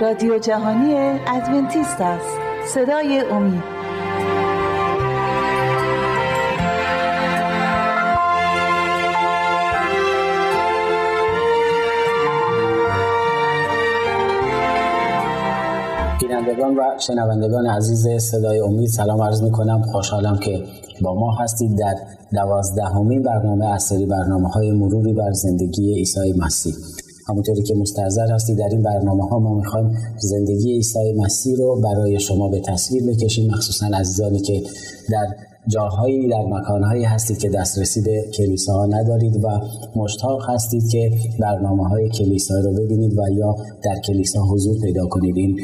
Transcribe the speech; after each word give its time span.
رادیو 0.00 0.38
جهانی 0.38 0.94
ادونتیست 1.26 2.00
است. 2.00 2.38
صدای 2.66 3.20
امید. 3.20 3.62
بینندگان 16.20 16.76
و 16.76 16.82
شنوندگان 16.98 17.66
عزیز 17.66 18.08
صدای 18.08 18.60
امید 18.60 18.88
سلام 18.88 19.22
عرض 19.22 19.42
می 19.42 19.50
کنم 19.50 19.82
خوشحالم 19.82 20.38
که 20.38 20.64
با 21.02 21.14
ما 21.14 21.34
هستید 21.34 21.78
در 21.78 21.94
دوازدهمین 22.32 23.22
برنامه 23.22 23.66
از 23.66 23.82
سری 23.82 24.06
برنامه 24.06 24.48
های 24.48 24.72
مروری 24.72 25.12
بر 25.12 25.32
زندگی 25.32 25.94
عیسی 25.94 26.34
مسیح. 26.38 26.74
همونطوری 27.28 27.62
که 27.62 27.74
مستحضر 27.74 28.26
هستی 28.30 28.54
در 28.54 28.68
این 28.70 28.82
برنامه 28.82 29.28
ها 29.28 29.38
ما 29.38 29.54
می‌خوایم 29.54 29.98
زندگی 30.18 30.72
عیسی 30.72 31.12
مسیح 31.12 31.56
رو 31.56 31.80
برای 31.80 32.20
شما 32.20 32.48
به 32.48 32.60
تصویر 32.60 33.02
بکشیم 33.02 33.50
مخصوصا 33.50 33.86
عزیزانی 33.86 34.40
که 34.40 34.62
در 35.10 35.26
جاهایی 35.68 36.28
در 36.28 36.44
مکانهایی 36.48 37.04
هستید 37.04 37.38
که 37.38 37.48
دسترسی 37.48 38.02
به 38.02 38.24
کلیسا 38.34 38.72
ها 38.72 38.86
ندارید 38.86 39.44
و 39.44 39.48
مشتاق 39.96 40.50
هستید 40.50 40.88
که 40.92 41.10
برنامه 41.40 41.88
های 41.88 42.08
کلیسا 42.08 42.54
رو 42.64 42.72
ببینید 42.72 43.18
و 43.18 43.22
یا 43.32 43.56
در 43.84 44.00
کلیسا 44.06 44.40
حضور 44.42 44.80
پیدا 44.80 45.06
کنید. 45.06 45.36
این 45.36 45.58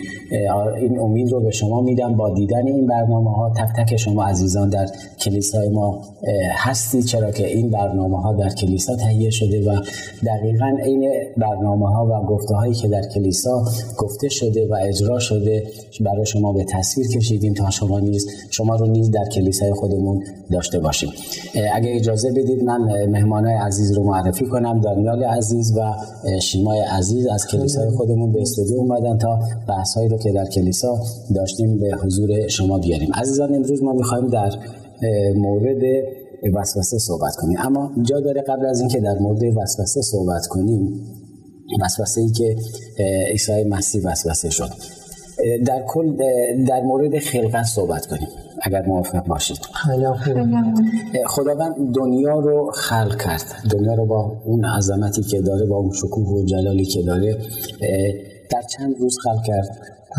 این 0.81 0.99
امید 1.01 1.33
رو 1.33 1.41
به 1.41 1.51
شما 1.51 1.81
میدم 1.81 2.17
با 2.17 2.35
دیدن 2.35 2.67
این 2.67 2.87
برنامه 2.87 3.31
ها 3.31 3.51
تک 3.51 3.69
تک 3.77 3.97
شما 3.97 4.25
عزیزان 4.25 4.69
در 4.69 4.87
کلیسای 5.21 5.69
ما 5.69 6.03
هستید. 6.57 7.05
چرا 7.05 7.31
که 7.31 7.47
این 7.47 7.71
برنامه 7.71 8.23
ها 8.23 8.33
در 8.33 8.49
کلیسا 8.49 8.97
تهیه 8.97 9.31
شده 9.31 9.71
و 9.71 9.81
دقیقا 10.27 10.77
عین 10.85 11.13
برنامه 11.37 11.89
ها 11.89 12.07
و 12.07 12.27
گفته 12.27 12.55
هایی 12.55 12.75
که 12.75 12.89
در 12.89 13.03
کلیسا 13.15 13.65
گفته 13.99 14.29
شده 14.29 14.69
و 14.71 14.77
اجرا 14.83 15.19
شده 15.19 15.63
برای 16.01 16.27
شما 16.27 16.53
به 16.53 16.65
تصویر 16.65 17.07
کشیدیم 17.09 17.55
تا 17.55 17.71
شما 17.71 18.01
نیز 18.01 18.27
شما 18.51 18.77
رو 18.77 18.87
نیز 18.87 19.11
در 19.11 19.25
کلیسای 19.35 19.73
خود 19.73 19.92
خودمون 19.93 20.25
داشته 20.51 20.79
باشیم. 20.79 21.11
اگه 21.75 21.97
اجازه 21.97 22.31
بدید 22.31 22.63
من 22.65 23.07
مهمانای 23.07 23.55
عزیز 23.55 23.93
رو 23.93 24.05
معرفی 24.05 24.47
کنم. 24.47 24.81
دانیال 24.81 25.25
عزیز 25.25 25.77
و 25.77 25.95
شیمای 26.41 26.81
عزیز 26.81 27.27
از 27.27 27.47
کلیسای 27.47 27.91
خودمون 27.91 28.33
به 28.33 28.43
استودیو 28.43 28.79
اومدن 28.79 29.19
تا 29.19 29.39
بحث 29.69 29.95
هایی 29.95 30.09
رو 30.09 30.19
که 30.19 30.33
در 30.33 30.45
کلیسا 30.45 30.99
داشتیم 31.35 31.79
به 31.79 31.97
حضور 32.05 32.49
شما 32.49 32.79
بیاریم. 32.79 33.11
عزیزان 33.15 33.55
امروز 33.55 33.83
ما 33.83 33.93
می‌خوایم 33.93 34.27
در 34.27 34.51
مورد 35.37 35.83
وسوسه 36.55 36.99
صحبت 36.99 37.37
کنیم. 37.37 37.57
اما 37.61 37.91
جا 38.03 38.21
داره 38.21 38.43
قبل 38.43 38.67
از 38.67 38.81
اینکه 38.81 39.01
در 39.01 39.19
مورد 39.19 39.43
وسوسه 39.57 40.03
صحبت 40.03 40.47
کنیم 40.47 41.07
وسوسه 41.83 42.21
ای 42.21 42.31
که 42.31 42.57
عیسی 43.31 43.65
مسیح 43.65 44.03
وسوسه 44.05 44.51
شد. 44.51 44.71
در 45.67 45.85
کل 45.89 46.17
در 46.69 46.81
مورد 46.81 47.19
خلقت 47.19 47.65
صحبت 47.65 48.07
کنیم 48.07 48.29
اگر 48.63 48.87
موافق 48.87 49.27
باشید. 49.27 49.59
خداوند 51.27 51.95
دنیا 51.95 52.39
رو 52.39 52.71
خلق 52.75 53.23
کرد. 53.23 53.45
دنیا 53.71 53.95
رو 53.95 54.07
با 54.07 54.33
اون 54.45 54.65
عظمتی 54.65 55.23
که 55.23 55.41
داره 55.41 55.67
با 55.67 55.77
اون 55.77 55.93
شکوه 55.93 56.29
و 56.29 56.45
جلالی 56.45 56.85
که 56.85 57.03
داره 57.03 57.39
در 58.51 58.63
چند 58.63 58.97
روز 59.01 59.17
خلق 59.25 59.43
کرد؟ 59.43 59.69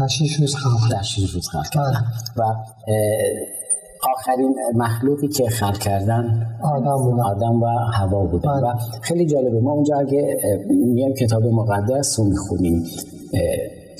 در 0.01 0.07
شیش 0.07 0.39
روز 0.39 0.55
خلق 0.55 0.91
در 0.91 1.01
شیش 1.01 1.29
روز 1.29 1.47
خلق 1.47 1.69
کرد. 1.69 1.83
بله. 1.83 2.47
و 2.47 2.53
آخرین 4.15 4.55
مخلوقی 4.75 5.27
که 5.27 5.49
خلق 5.49 5.77
کردن 5.77 6.47
آدم 6.63 7.03
بودن. 7.03 7.23
آدم 7.23 7.63
و 7.63 7.67
هوا 7.93 8.25
بودن. 8.25 8.51
بله. 8.51 8.69
و 8.69 8.73
خیلی 9.01 9.25
جالبه 9.25 9.59
ما 9.59 9.71
اونجا 9.71 9.95
اگه 9.95 10.37
میایم 10.69 11.13
کتاب 11.13 11.43
مقدس 11.43 12.19
رو 12.19 12.25
می‌خونیم. 12.25 12.85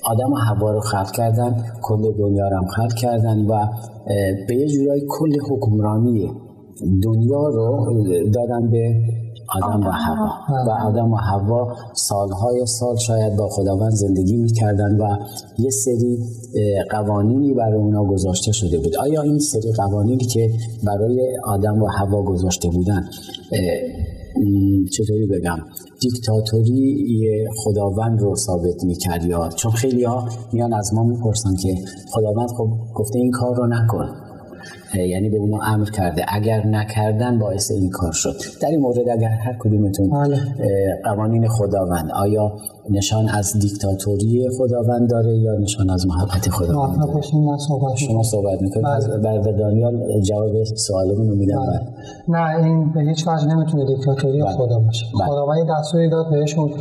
آدم 0.06 0.34
و 0.34 0.36
هوا 0.36 0.72
رو 0.72 0.80
خلق 0.80 1.12
کردن 1.12 1.66
کل 1.81 2.02
دنیا 2.18 2.47
رو 2.47 2.58
هم 2.58 2.68
خلق 2.68 2.94
کردن 2.94 3.46
و 3.46 3.68
به 4.47 4.56
یه 4.56 4.68
جورایی 4.68 5.03
کل 5.09 5.31
حکمرانی 5.50 6.31
دنیا 7.03 7.47
رو 7.47 7.94
دادن 8.34 8.72
به 8.72 8.96
آدم 9.62 9.88
و 9.88 9.91
هوا 9.91 10.30
و 10.68 10.88
آدم 10.88 11.14
و 11.14 11.16
هوا 11.16 11.75
سالهای 11.94 12.66
سال 12.66 12.96
شاید 12.97 13.36
با 13.36 13.50
خداوند 13.50 13.91
زندگی 13.91 14.38
می‌کردن 14.38 14.97
و 14.97 15.18
یه 15.58 15.69
سری 15.69 16.18
قوانینی 16.91 17.53
برای 17.53 17.78
اونا 17.78 18.03
گذاشته 18.06 18.52
شده 18.52 18.80
بود. 18.80 18.97
آیا 18.97 19.22
این 19.22 19.40
سری 19.40 19.72
قوانینی 19.72 20.25
که 20.25 20.50
برای 20.84 21.38
آدم 21.44 21.84
و 21.84 21.88
هوا 21.88 22.22
گذاشته 22.22 22.70
بودن 22.70 23.09
چطوری 24.92 25.28
بگم؟ 25.28 25.58
دیکتاتوری 26.02 27.48
خداوند 27.56 28.22
رو 28.22 28.36
ثابت 28.36 28.84
می‌کرد 28.84 29.26
یا 29.26 29.50
چون 29.50 29.72
خیلی 29.72 30.04
ها 30.04 30.30
میان 30.54 30.74
از 30.74 30.94
ما 30.94 31.04
می‌پرسن 31.04 31.56
که 31.56 31.76
خداوند 32.12 32.50
خب 32.50 32.70
گفته 32.96 33.20
این 33.20 33.32
کار 33.32 33.56
رو 33.56 33.68
نکن. 33.68 34.22
یعنی 34.96 35.29
به 35.29 35.38
اونو 35.38 35.57
امر 35.63 35.85
کرده. 35.85 36.25
اگر 36.28 36.68
نکردن 36.68 37.40
باعث 37.40 37.72
این 37.72 37.90
کار 37.90 38.12
شد. 38.12 38.35
در 38.62 38.69
این 38.69 38.81
مورد 38.81 39.09
اگر 39.09 39.28
هر 39.28 39.56
کدومتون 39.59 40.09
بله. 40.09 40.38
قوانین 41.03 41.47
خداوند 41.47 42.12
آیا 42.16 42.51
نشان 42.90 43.29
از 43.29 43.53
دیکتاتوری 43.59 44.50
خداوند 44.57 45.09
داره 45.09 45.38
یا 45.38 45.53
نشان 45.53 45.90
از 45.90 46.07
محبت 46.07 46.50
خداوند 46.50 47.00
داره؟ 47.00 47.22
شما 47.96 48.23
صحبت 48.23 48.62
می‌کنید. 48.62 48.85
بله. 48.85 49.18
بعد 49.18 49.57
دانیال 49.57 50.22
جواب 50.22 50.63
سوالمون 50.63 51.29
رو 51.29 51.35
میدم. 51.35 51.66
بله. 51.66 51.81
نه 52.28 52.66
این 52.66 52.94
به 52.94 53.02
هیچ 53.02 53.28
وجه 53.28 53.47
نمی‌تونه 53.47 53.85
دیکتاتوری 53.85 54.44
خدا 54.44 54.79
باشه. 54.79 55.06
خداوند 55.25 55.69
دستوری 55.69 56.09
داد 56.09 56.29
بهشون. 56.29 56.72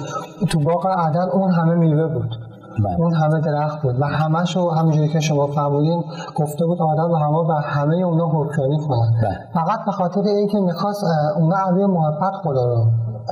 تو 0.51 0.59
باغ 0.59 0.87
عدل 0.87 1.29
اون 1.33 1.51
همه 1.51 1.75
میوه 1.75 2.09
بود. 2.15 2.52
اون 2.99 3.15
همه 3.15 3.41
درخت 3.41 3.83
بود 3.83 4.01
و 4.01 4.05
همشو 4.05 4.71
همونجوری 4.71 5.09
که 5.09 5.21
شما 5.21 5.47
فرمودین 5.47 6.05
گفته 6.37 6.67
بود 6.67 6.83
آدم 6.83 7.11
و 7.11 7.17
همه 7.17 7.39
و 7.39 7.53
همه 7.53 7.97
اونا 7.97 8.27
حکمرانی 8.29 8.79
کنن. 8.79 9.15
بله. 9.23 9.39
فقط 9.55 9.85
به 9.87 9.93
خاطر 9.93 10.21
اینکه 10.21 10.59
می‌خواست 10.59 11.05
اونا 11.37 11.57
علی 11.57 11.87
محبت 11.87 12.33
خدا 12.43 12.67
رو 12.67 12.87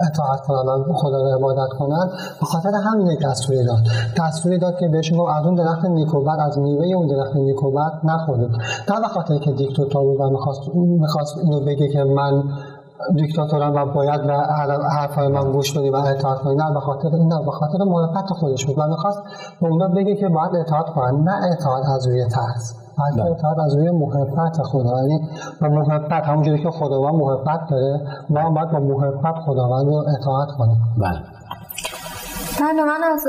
اطاعت 0.07 0.41
کنن 0.41 0.69
و 0.69 0.93
خدا 0.95 1.23
رو 1.23 1.37
عبادت 1.39 1.73
کنن 1.79 2.11
به 2.41 2.47
خاطر 2.47 2.71
همین 2.85 3.07
یک 3.07 3.19
دستوری 3.25 3.65
داد. 3.65 3.79
دستوری 4.17 4.59
داد 4.59 4.79
که 4.79 4.89
بهشون 4.89 5.19
گفت 5.19 5.33
از 5.37 5.47
اون 5.47 5.55
درخت 5.55 5.85
نیکوبت 5.85 6.39
از 6.39 6.59
میوه 6.59 6.87
اون 6.87 7.07
درخت 7.07 7.37
نیکوبت 7.37 7.93
نخورید. 8.05 8.51
نه 8.91 9.01
به 9.01 9.09
خاطر 9.09 9.39
که 9.39 9.53
دیکتاتور 9.53 10.03
بود 10.03 10.21
و 10.21 10.31
می‌خواست 10.31 10.61
می‌خواست 10.75 11.39
اینو 11.39 11.61
بگه 11.61 11.89
که 11.89 12.05
من 12.05 12.43
دیکتاتورم 13.15 13.75
و 13.75 13.87
باید 13.87 14.27
به 14.27 14.33
حرفای 14.99 15.29
من 15.29 15.53
گوش 15.53 15.79
بدی 15.79 15.91
و 15.91 15.97
اطاعت 15.97 16.39
کنی 16.39 16.55
نه 16.55 16.75
به 16.75 16.81
خاطر 16.81 17.09
این 17.09 17.33
نه 17.33 17.45
به 17.45 17.51
خاطر 17.51 17.79
محبت 17.85 18.29
خودش 18.31 18.67
بود 18.67 18.79
و 18.79 18.87
می‌خواست 18.87 19.23
به 19.61 19.67
اونا 19.67 19.89
بگه 19.89 20.17
که 20.17 20.29
باید 20.29 20.57
اطاعت 20.57 20.87
کنن 20.87 21.21
نه 21.25 21.53
اطاعت 21.53 21.85
از 21.95 22.07
روی 22.07 22.25
ترس 22.25 22.75
بلکه. 22.99 23.31
اطاعت 23.31 23.59
از 23.59 23.77
روی 23.77 23.91
محبت 23.91 24.63
خدا 24.63 25.01
یعنی 25.01 25.29
با 25.61 25.69
محبت 25.69 26.25
همونجوری 26.25 26.63
که 26.63 26.71
خداوند 26.71 27.15
محبت 27.15 27.61
داره 27.71 28.01
ما 28.31 28.41
هم 28.41 28.55
باید 28.55 28.71
با 28.71 28.79
محبت 28.79 29.35
خداوند 29.47 29.87
رو 29.87 29.95
اطاعت 29.95 30.49
کنیم 30.59 30.77
بله 30.99 31.21
بله 32.61 32.85
من 32.85 33.01
از 33.13 33.27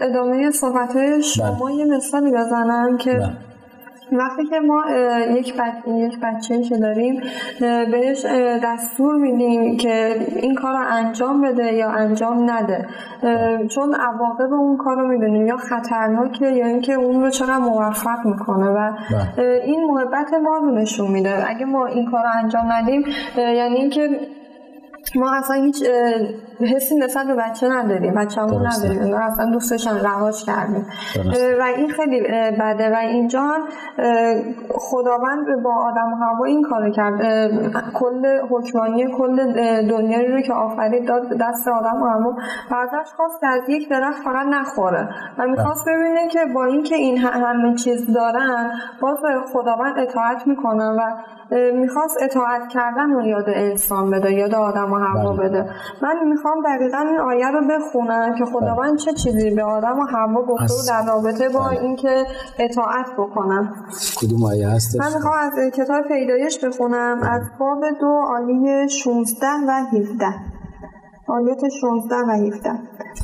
ادامه 0.00 0.50
صحبت 0.50 1.20
شما 1.20 1.66
بله. 1.66 1.74
یه 1.74 1.84
مثالی 1.96 2.32
بزنم 2.32 2.98
که 2.98 3.12
بله. 3.12 3.51
وقتی 4.12 4.44
که 4.44 4.60
ما 4.60 4.84
یک 5.30 5.56
بچه 5.56 5.90
یک 5.90 6.20
بچه 6.20 6.62
که 6.62 6.76
داریم 6.76 7.22
بهش 7.60 8.26
دستور 8.64 9.14
میدیم 9.14 9.76
که 9.76 10.26
این 10.36 10.54
کار 10.54 10.72
رو 10.72 10.84
انجام 10.90 11.40
بده 11.40 11.72
یا 11.72 11.90
انجام 11.90 12.50
نده 12.50 12.86
چون 13.68 13.94
عواقب 13.94 14.52
اون 14.52 14.76
کار 14.76 14.96
رو 14.96 15.08
می‌دونیم 15.08 15.46
یا 15.46 15.56
خطرناکه 15.56 16.46
یا 16.46 16.66
اینکه 16.66 16.92
اون 16.92 17.22
رو 17.22 17.30
چقدر 17.30 17.58
موفق 17.58 18.26
می‌کنه 18.26 18.66
و 18.66 18.92
بله. 19.36 19.62
این 19.64 19.84
محبت 19.84 20.34
ما 20.42 20.56
رو 20.56 20.70
نشون 20.70 21.10
میده 21.10 21.50
اگه 21.50 21.64
ما 21.64 21.86
این 21.86 22.10
کار 22.10 22.22
رو 22.22 22.30
انجام 22.34 22.72
ندیم 22.72 23.04
یعنی 23.36 23.76
اینکه 23.76 24.20
ما 25.14 25.34
اصلا 25.34 25.56
هیچ 25.56 25.84
حسی 26.66 26.96
نسبت 26.98 27.26
به 27.26 27.34
بچه 27.34 27.68
نداریم 27.68 28.14
بچه 28.14 28.40
همون 28.40 28.66
نداریم 28.66 29.14
اصلا 29.14 29.50
دوستشان 29.50 30.00
رهاش 30.00 30.44
کردیم. 30.44 30.86
و 31.60 31.62
این 31.62 31.88
خیلی 31.88 32.20
بده. 32.60 32.92
و 32.92 32.96
اینجا 32.96 33.58
خداوند 34.70 35.62
با 35.62 35.74
آدم 35.74 36.12
و 36.12 36.16
هوا 36.16 36.44
این 36.44 36.62
کار 36.62 36.90
کرد. 36.90 37.20
کل 37.94 38.38
حکمانی 38.50 39.06
کل 39.18 39.52
دنیا 39.88 40.34
رو 40.34 40.40
که 40.40 40.52
آفرید 40.52 41.08
داد 41.08 41.22
دست 41.40 41.68
آدم 41.68 42.02
و 42.02 42.06
هوا 42.06 42.36
و 42.70 42.74
ازش 42.74 43.12
خواست 43.16 43.40
که 43.40 43.46
از 43.46 43.68
یک 43.68 43.88
درخت 43.88 44.22
فقط 44.22 44.46
نخوره. 44.46 45.08
و 45.38 45.46
می‌خواست 45.46 45.86
بله. 45.86 45.96
ببینه 45.96 46.28
که 46.28 46.40
با 46.54 46.64
اینکه 46.64 46.94
این 46.94 47.18
همه 47.18 47.74
چیز 47.74 48.12
دارن 48.12 48.70
باز 49.00 49.18
به 49.22 49.28
خداوند 49.52 49.98
اطاعت 49.98 50.46
می‌کنن 50.46 50.96
و 50.98 51.00
می‌خواست 51.74 52.22
اطاعت 52.22 52.68
کردن 52.68 53.10
رو 53.10 53.22
یاد 53.26 53.44
انسان 53.48 54.10
بده 54.10 54.32
یاد 54.32 54.54
آدم 54.54 54.92
و 54.92 54.96
هوا 54.96 55.32
بله. 55.32 55.48
بده. 55.48 55.70
من 56.02 56.16
می‌خوام 56.56 56.76
دقیقا 56.76 56.98
این 56.98 57.20
آیه 57.20 57.50
رو 57.50 57.60
بخونم 57.68 58.34
که 58.38 58.44
خداوند 58.44 58.90
بله. 58.90 58.98
چه 58.98 59.12
چیزی 59.12 59.50
به 59.50 59.62
آدم 59.62 59.98
و 59.98 60.04
هوا 60.04 60.42
گفته 60.42 60.74
در 60.88 61.06
رابطه 61.06 61.48
با 61.48 61.60
بله. 61.60 61.82
اینکه 61.82 62.26
اطاعت 62.58 63.06
بکنم 63.18 63.74
کدوم 64.20 64.44
آیه 64.44 64.68
هست 64.68 65.00
من 65.00 65.14
می‌خوام 65.14 65.34
از 65.38 65.52
کتاب 65.74 66.04
پیدایش 66.08 66.64
بخونم. 66.64 67.20
از 67.22 67.42
باب 67.58 67.80
دو 68.00 68.24
آیه 68.28 68.86
16 68.86 69.46
و 69.68 69.70
17 69.70 70.26
آیات 71.28 71.68
16 71.80 72.16
و 72.16 72.30
17 72.30 72.70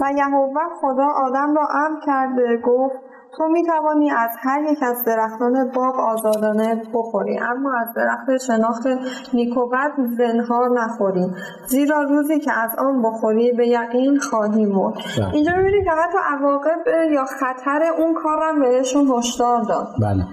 و 0.00 0.12
یهوه 0.16 0.60
خدا 0.80 1.06
آدم 1.26 1.54
را 1.54 1.68
امر 1.74 2.00
کرده 2.06 2.62
گفت 2.64 3.07
تو 3.36 3.48
می 3.48 3.64
توانی 3.64 4.10
از 4.10 4.30
هر 4.38 4.62
یک 4.62 4.78
از 4.82 5.04
درختان 5.04 5.70
باغ 5.70 5.94
آزادانه 5.94 6.82
بخوری 6.94 7.38
اما 7.38 7.72
از 7.80 7.94
درخت 7.94 8.36
شناخت 8.36 8.86
نیکوبت 9.34 9.92
زنهار 10.18 10.70
نخوری 10.80 11.26
زیرا 11.66 12.02
روزی 12.02 12.40
که 12.40 12.52
از 12.52 12.70
آن 12.78 13.02
بخوری 13.02 13.52
به 13.52 13.68
یقین 13.68 14.18
خواهی 14.18 14.66
مرد 14.66 14.94
بله. 14.94 15.34
اینجا 15.34 15.52
می‌بینید 15.56 15.84
که 15.84 15.90
حتی 15.90 16.18
عواقب 16.24 17.10
یا 17.12 17.24
خطر 17.24 17.82
اون 17.98 18.14
کارم 18.14 18.60
بهشون 18.60 19.06
هشدار 19.06 19.62
داد 19.62 19.88
بله. 20.02 20.24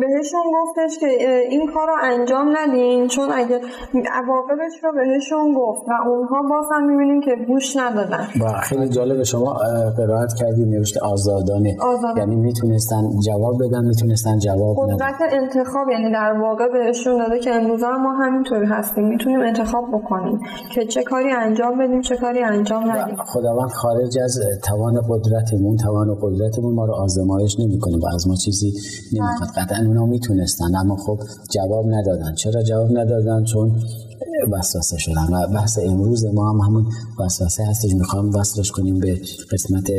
بهشون 0.00 0.40
گفتش 0.54 0.98
که 0.98 1.06
این 1.50 1.72
کار 1.74 1.86
رو 1.86 1.94
انجام 2.02 2.56
ندین 2.56 3.08
چون 3.08 3.28
اگه 3.34 3.60
عواقبش 4.12 4.72
رو 4.82 4.92
بهشون 4.92 5.54
گفت 5.54 5.82
و 5.88 6.08
اونها 6.08 6.42
باز 6.50 6.66
هم 6.72 6.86
می‌بینیم 6.86 7.20
که 7.20 7.30
گوش 7.48 7.76
ندادن. 7.76 8.26
با 8.40 8.48
خیلی 8.48 8.88
جالب 8.88 9.22
شما 9.22 9.54
قرائت 9.96 10.32
کردیم 10.40 10.68
نوشته 10.68 11.00
آزادانه 11.00 11.76
آزادانه 11.80 12.18
یعنی 12.18 12.36
می‌تونستن 12.36 13.02
جواب 13.26 13.54
بدن 13.64 13.84
می‌تونستن 13.84 14.38
جواب 14.38 14.76
قدرت 14.78 15.14
انتخاب 15.32 15.88
یعنی 15.88 16.12
در 16.12 16.32
واقع 16.40 16.68
بهشون 16.68 17.18
داده 17.18 17.38
که 17.40 17.50
امروز 17.54 17.82
ما 17.84 18.12
همینطوری 18.12 18.66
هستیم 18.66 19.08
می‌تونیم 19.08 19.40
انتخاب 19.40 19.84
بکنیم 19.92 20.40
که 20.74 20.84
چه 20.84 21.02
کاری 21.02 21.32
انجام 21.32 21.78
بدیم 21.78 22.00
چه 22.00 22.16
کاری 22.16 22.42
انجام 22.42 22.90
ندیم. 22.90 23.16
خداوند 23.26 23.70
خارج 23.70 24.18
از 24.18 24.40
توان 24.64 24.94
قدرتمون 25.08 25.76
توان 25.76 26.10
و 26.10 26.14
قدرتمون 26.14 26.74
ما 26.74 26.84
رو 26.84 26.94
آزمایش 26.94 27.60
نمی‌کنه 27.60 27.96
و 27.96 28.06
از 28.14 28.28
ما 28.28 28.34
چیزی 28.34 28.72
نمی‌خواد. 29.12 29.48
قطعا 29.56 29.81
اونا 29.86 30.06
می‌تونستن 30.06 30.74
اما 30.74 30.96
خب 30.96 31.18
جواب 31.50 31.86
ندادن. 31.88 32.34
چرا 32.34 32.62
جواب 32.62 32.98
ندادن؟ 32.98 33.44
چون 33.44 33.76
وسوسه 34.50 34.98
شدن 34.98 35.26
و 35.32 35.46
بحث 35.54 35.78
امروز 35.78 36.24
ما 36.24 36.50
هم 36.50 36.60
همون 36.60 36.86
وسوسه 37.20 37.64
هستش. 37.64 37.94
می‌خوام 37.94 38.30
وصلش 38.34 38.70
کنیم 38.70 38.98
به 38.98 39.20
قسمت 39.52 39.90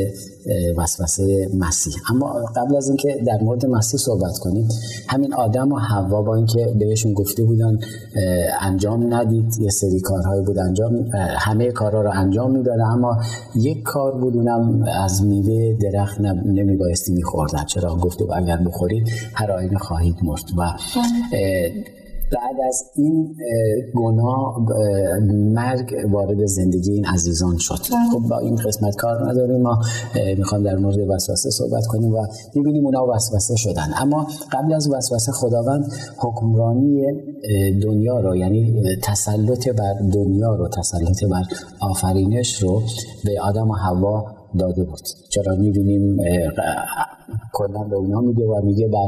وسوسه 0.77 1.49
مسیح. 1.57 1.93
اما 2.09 2.33
قبل 2.55 2.75
از 2.75 2.87
اینکه 2.87 3.23
در 3.27 3.37
مورد 3.41 3.65
مسیح 3.65 3.99
صحبت 3.99 4.37
کنیم 4.41 4.67
همین 5.07 5.33
آدم 5.33 5.71
و 5.71 5.77
حوا 5.77 6.21
با 6.21 6.35
اینکه 6.35 6.75
بهشون 6.79 7.13
گفته 7.13 7.43
بودن 7.43 7.77
انجام 8.61 9.13
ندید. 9.13 9.59
یه 9.59 9.69
سری 9.69 9.99
کارهای 9.99 10.41
بود 10.41 10.59
انجام 10.59 11.09
همه 11.39 11.71
کارها 11.71 12.01
رو 12.01 12.11
انجام 12.13 12.51
می‌دادن 12.51 12.81
اما 12.81 13.17
یک 13.55 13.83
کار 13.83 14.11
بود 14.17 14.35
اونم 14.35 14.83
از 15.03 15.23
میوه 15.23 15.77
درخت 15.81 16.19
نمیبایستی 16.45 17.13
میخوردن. 17.13 17.65
چرا؟ 17.65 17.95
گفته 17.95 18.25
اگر 18.35 18.57
بخورید 18.57 19.07
هر 19.33 19.51
آینه 19.51 19.77
خواهید 19.77 20.15
مرد. 20.23 20.43
و 20.57 20.61
بعد 22.33 22.67
از 22.67 22.83
این 22.95 23.35
گناه 23.95 24.65
مرگ 25.33 25.95
وارد 26.11 26.45
زندگی 26.45 26.91
این 26.91 27.05
عزیزان 27.05 27.57
شد. 27.57 27.79
بله. 27.91 28.11
خب 28.13 28.29
با 28.29 28.39
این 28.39 28.55
قسمت 28.55 28.95
کار 28.95 29.29
نداریم. 29.29 29.61
ما 29.61 29.79
می‌خوام 30.37 30.63
در 30.63 30.75
مورد 30.75 30.97
وسوسه 31.09 31.49
صحبت 31.49 31.85
کنیم 31.87 32.13
و 32.13 32.27
می‌بینیم 32.55 32.85
اونا 32.85 33.05
وسوسه 33.05 33.55
شدن. 33.55 33.87
اما 34.01 34.27
قبل 34.51 34.73
از 34.73 34.91
وسوسه 34.91 35.31
خداوند 35.31 35.93
حکمرانی 36.17 37.05
دنیا 37.83 38.19
رو 38.19 38.35
یعنی 38.35 38.83
تسلط 39.03 39.69
بر 39.69 39.93
دنیا 40.13 40.55
رو 40.55 40.67
تسلط 40.67 41.23
بر 41.23 41.43
آفرینش 41.79 42.63
رو 42.63 42.81
به 43.25 43.41
آدم 43.41 43.69
و 43.69 43.73
حوا 43.73 44.25
داده 44.59 44.83
بود. 44.83 45.01
چرا؟ 45.29 45.55
می‌بینیم 45.55 46.17
کلا 47.53 47.83
به 47.83 47.95
اونا 47.95 48.21
میگه 48.21 48.45
و 48.45 48.61
میگه 48.63 48.87
بر 48.87 49.07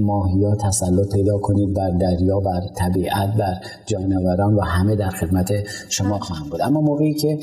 ماهیا 0.00 0.54
تسلط 0.54 1.12
پیدا 1.12 1.38
کنید 1.38 1.74
بر 1.74 1.90
دریا 1.90 2.40
بر 2.40 2.60
طبیعت 2.76 3.36
بر 3.38 3.54
جانوران 3.86 4.54
و 4.54 4.60
همه 4.60 4.96
در 4.96 5.10
خدمت 5.10 5.52
شما 5.88 6.18
خواهم 6.18 6.48
بود. 6.50 6.60
اما 6.62 6.80
موقعی 6.80 7.14
که 7.14 7.38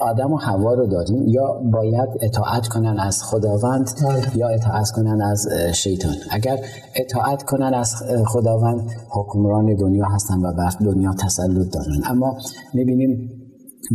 آدم 0.00 0.32
و 0.32 0.36
هوا 0.36 0.74
رو 0.74 0.86
داریم 0.86 1.28
یا 1.28 1.60
باید 1.72 2.08
اطاعت 2.20 2.68
کنن 2.68 2.98
از 2.98 3.22
خداوند. 3.22 3.90
یا 4.34 4.48
اطاعت 4.48 4.90
کنن 4.90 5.20
از 5.22 5.48
شیطان. 5.72 6.14
اگر 6.30 6.58
اطاعت 6.96 7.42
کنن 7.42 7.74
از 7.74 7.94
خداوند 8.26 8.90
حکمران 9.10 9.74
دنیا 9.74 10.04
هستن 10.04 10.38
و 10.38 10.52
بر 10.52 10.70
دنیا 10.84 11.14
تسلط 11.24 11.72
دارن. 11.72 12.02
اما 12.04 12.36
می‌بینیم 12.74 13.30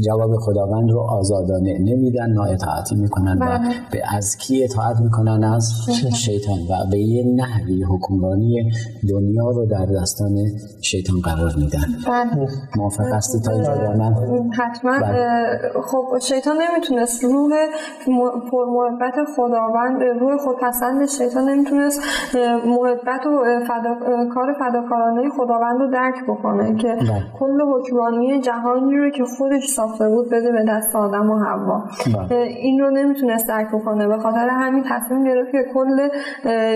جواب 0.05 0.35
خداوند 0.35 0.91
رو 0.91 0.99
آزادانه 0.99 1.79
نمیدن 1.79 2.29
نااطاعتی 2.29 2.95
می‌کنن 2.95 3.37
و 3.41 3.45
بله. 3.45 3.59
به 3.91 4.01
از 4.17 4.37
کی 4.37 4.63
اطاعت 4.63 4.99
می‌کنن 4.99 5.43
از 5.43 5.71
شیطان 6.15 6.57
و 6.59 6.89
به 6.91 6.97
یه 6.97 7.23
نحوی 7.35 7.83
حکمرانی 7.83 8.71
دنیا 9.09 9.49
رو 9.49 9.65
در 9.65 9.85
دستان 9.85 10.35
شیطان 10.81 11.15
قرار 11.23 11.51
میدن 11.57 11.85
بله. 12.07 12.47
موافق 12.75 13.13
هستی 13.13 13.39
تا 13.39 13.51
اینجا 13.51 13.73
من 13.73 14.13
حتما 14.57 14.99
بله. 14.99 15.59
خب 15.83 16.19
شیطان 16.21 16.55
نمی‌تونست 16.61 17.23
روح 17.23 17.51
پر 18.51 18.65
محبت 18.65 19.15
خداوند 19.35 20.03
روح 20.19 20.37
خودپسند 20.37 21.07
شیطان 21.07 21.49
نمی‌تونست 21.49 22.01
محبت 22.65 23.25
و 23.25 23.43
فدا... 23.67 23.95
کار 24.33 24.53
فداکارانه 24.59 25.29
خداوند 25.29 25.79
رو 25.81 25.91
درک 25.91 26.15
بکنه 26.27 26.75
که 26.75 26.95
کل 27.39 27.61
حکمرانی 27.61 28.41
جهانی 28.41 28.97
رو 28.97 29.09
که 29.09 29.23
خودش 29.37 29.70
ساخته 29.75 30.09
بود 30.09 30.29
بده 30.29 30.51
به 30.51 30.65
دست 30.67 30.95
آدم 30.95 31.29
و 31.29 31.39
حوا 31.39 31.83
بله. 32.29 32.35
این 32.35 32.79
رو 32.79 32.91
نمی‌تونست 32.91 33.47
درک 33.47 33.67
بکنه 33.67 34.07
به 34.07 34.17
خاطر 34.17 34.49
همین 34.49 34.83
تصمیم 34.89 35.23
گرفت 35.23 35.51
که 35.51 35.65
کل 35.73 36.07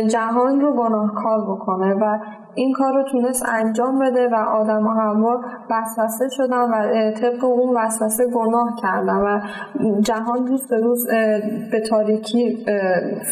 جهان 0.07 0.61
رو 0.61 0.73
گناهکار 0.73 1.41
بکنه 1.41 1.93
و 1.93 2.19
این 2.55 2.73
کار 2.73 2.93
رو 2.93 3.03
تونست 3.11 3.45
انجام 3.53 3.99
بده 3.99 4.27
و 4.31 4.35
آدم 4.35 4.87
و 4.87 4.89
حوا 4.89 5.37
وسوسه 5.69 6.25
شدن 6.29 6.61
و 6.71 7.11
طبق 7.21 7.43
اون 7.43 7.77
وسوسه 7.77 8.23
گناه 8.35 8.75
کردن 8.81 9.17
و 9.17 9.39
جهان 10.01 10.47
روز 10.47 10.67
به 10.69 10.77
روز 10.77 11.07
به 11.71 11.79
تاریکی 11.89 12.65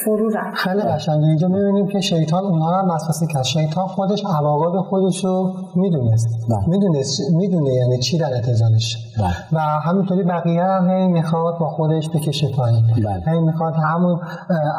فرو 0.04 0.30
رفت. 0.30 0.58
خیلی 0.58 0.82
قشنگه. 0.82 1.28
اینجا 1.28 1.48
می‌بینیم 1.48 1.88
که 1.88 2.00
شیطان 2.00 2.44
اونها 2.44 2.82
رو 2.82 2.94
وسوسه 2.94 3.28
کرد. 3.28 3.44
شیطان 3.44 3.88
خودش 3.88 4.24
عواقب 4.26 4.82
خودش 4.82 5.26
رو 5.26 5.54
می‌دونست. 5.76 6.28
بله. 6.50 6.70
می‌دونست 6.70 7.22
می‌دونه 7.36 7.70
یعنی 7.74 7.98
چی 7.98 8.18
در 8.18 8.34
انتظارش 8.36 8.98
بله. 9.18 9.28
و 9.54 9.60
همینطوری 9.60 10.24
بقیه 10.24 10.64
هم 10.64 10.90
هی 10.90 11.08
می‌خواد 11.08 11.58
با 11.60 11.68
خودش 11.68 12.10
بکشه 12.10 12.48
پایین. 12.58 12.84
بله. 13.06 13.34
هی 13.34 13.40
می‌خواد 13.40 13.74
همون 13.74 14.20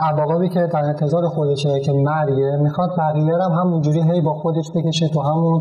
عواقبی 0.03 0.49
که 0.49 0.69
در 0.73 0.85
انتظار 0.85 1.29
خودشه 1.29 1.81
که 1.81 1.93
مرگه 1.93 2.59
می‌خواد 2.63 2.91
بقیه 2.99 3.35
هم 3.35 3.53
همونجوری 3.53 4.03
هی 4.03 4.21
با 4.21 4.34
خودش 4.35 4.71
بکشه 4.75 5.09
تو 5.09 5.21
همون 5.21 5.61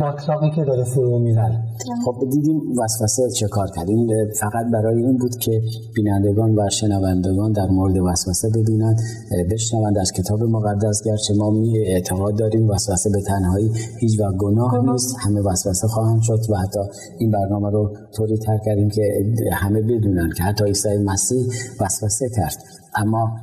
باطلاقی 0.00 0.50
که 0.50 0.64
داره 0.64 0.84
فرو 0.84 1.18
میرن 1.18 1.62
خب 2.04 2.28
دیدیم 2.30 2.60
وسوسه 2.78 3.30
چه 3.30 3.48
کار 3.48 3.70
کردیم. 3.76 4.08
فقط 4.40 4.66
برای 4.72 5.02
این 5.02 5.16
بود 5.16 5.36
که 5.36 5.62
بینندگان 5.94 6.58
و 6.58 6.68
شنوندگان 6.70 7.52
در 7.52 7.66
مورد 7.66 7.96
وسوسه 7.96 8.48
ببینند 8.48 9.00
بشنوند 9.50 9.98
از 9.98 10.12
کتاب 10.12 10.42
مقدس 10.42 11.02
گرچه 11.04 11.34
ما 11.34 11.50
می 11.50 11.78
اعتقاد 11.78 12.38
داریم 12.38 12.68
وسوسه 12.68 13.10
به 13.10 13.20
تنهایی 13.20 13.70
هیچ 14.00 14.20
و 14.20 14.32
گناه 14.38 14.92
نیست 14.92 15.16
همه 15.20 15.40
وسوسه 15.40 15.88
خواهند 15.88 16.22
شد 16.22 16.40
و 16.50 16.56
حتی 16.56 16.80
این 17.18 17.30
برنامه 17.30 17.70
رو 17.70 17.96
طوری 18.16 18.36
تر 18.36 18.58
کردیم 18.58 18.88
که 18.88 19.02
همه 19.52 19.82
بدونن 19.82 20.30
که 20.36 20.42
حتی 20.42 20.64
عیسی 20.64 20.98
مسیح 20.98 21.46
وسوسه 21.80 22.28
کرد. 22.36 22.56
اما 22.94 23.40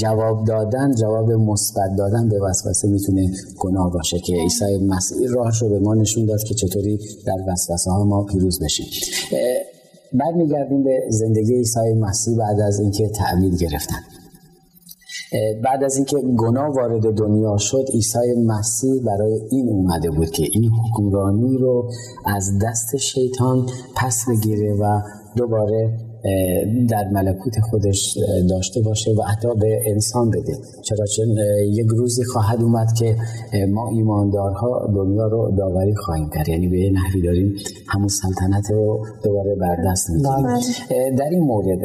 جواب 0.00 0.44
دادن 0.44 0.94
جواب 0.94 1.32
مثبت 1.32 1.96
دادن 1.98 2.28
به 2.28 2.40
وسوسه 2.40 2.88
می‌تونه 2.88 3.30
گناه 3.58 3.92
باشه 3.92 4.18
که 4.18 4.34
عیسی 4.34 4.78
مسیح 4.78 5.28
راهش 5.28 5.62
رو 5.62 5.68
به 5.68 5.78
ما 5.78 5.94
نشون 5.94 6.24
داد 6.26 6.42
که 6.42 6.54
چطوری 6.54 6.98
در 7.26 7.52
وسوسه 7.52 7.90
ها 7.90 8.04
ما 8.04 8.24
پیروز 8.24 8.64
بشیم. 8.64 8.86
بعد 10.12 10.34
میگردیم 10.36 10.84
به 10.84 11.00
زندگی 11.08 11.54
عیسی 11.54 11.92
مسیح 12.00 12.38
بعد 12.38 12.60
از 12.60 12.80
اینکه 12.80 13.08
تعمید 13.08 13.62
گرفتن. 13.62 13.96
بعد 15.64 15.84
از 15.84 15.96
اینکه 15.96 16.16
گناه 16.16 16.74
وارد 16.74 17.14
دنیا 17.14 17.56
شد 17.56 17.84
عیسی 17.92 18.18
مسیح 18.46 19.02
برای 19.02 19.40
این 19.50 19.68
اومده 19.68 20.10
بود 20.10 20.30
که 20.30 20.42
این 20.52 20.64
حکمرانی 20.64 21.58
رو 21.58 21.90
از 22.26 22.58
دست 22.62 22.96
شیطان 22.96 23.66
پس 23.96 24.24
بگیره 24.28 24.74
و 24.74 25.00
دوباره 25.36 25.98
در 26.88 27.08
ملکوت 27.12 27.60
خودش 27.70 28.18
داشته 28.50 28.80
باشه 28.80 29.10
و 29.10 29.22
حتی 29.22 29.48
به 29.60 29.80
انسان 29.86 30.30
بده 30.30 30.58
چرا 30.82 31.06
چون 31.06 31.26
یک 31.66 31.86
روزی 31.86 32.24
خواهد 32.24 32.62
اومد 32.62 32.92
که 32.92 33.16
ما 33.68 33.88
ایماندارها 33.88 34.90
دنیا 34.94 35.26
رو 35.26 35.50
داوری 35.58 35.94
خواهیم 35.94 36.30
کرد 36.34 36.48
یعنی 36.48 36.68
به 36.68 36.90
نحوی 36.90 37.22
داریم 37.22 37.54
همون 37.88 38.08
سلطنت 38.08 38.70
رو 38.70 39.06
دوباره 39.24 39.54
بر 39.54 39.76
دست 39.90 40.10
می‌گیریم 40.10 40.42
بله. 40.42 41.10
در 41.10 41.28
این 41.30 41.44
مورد 41.44 41.78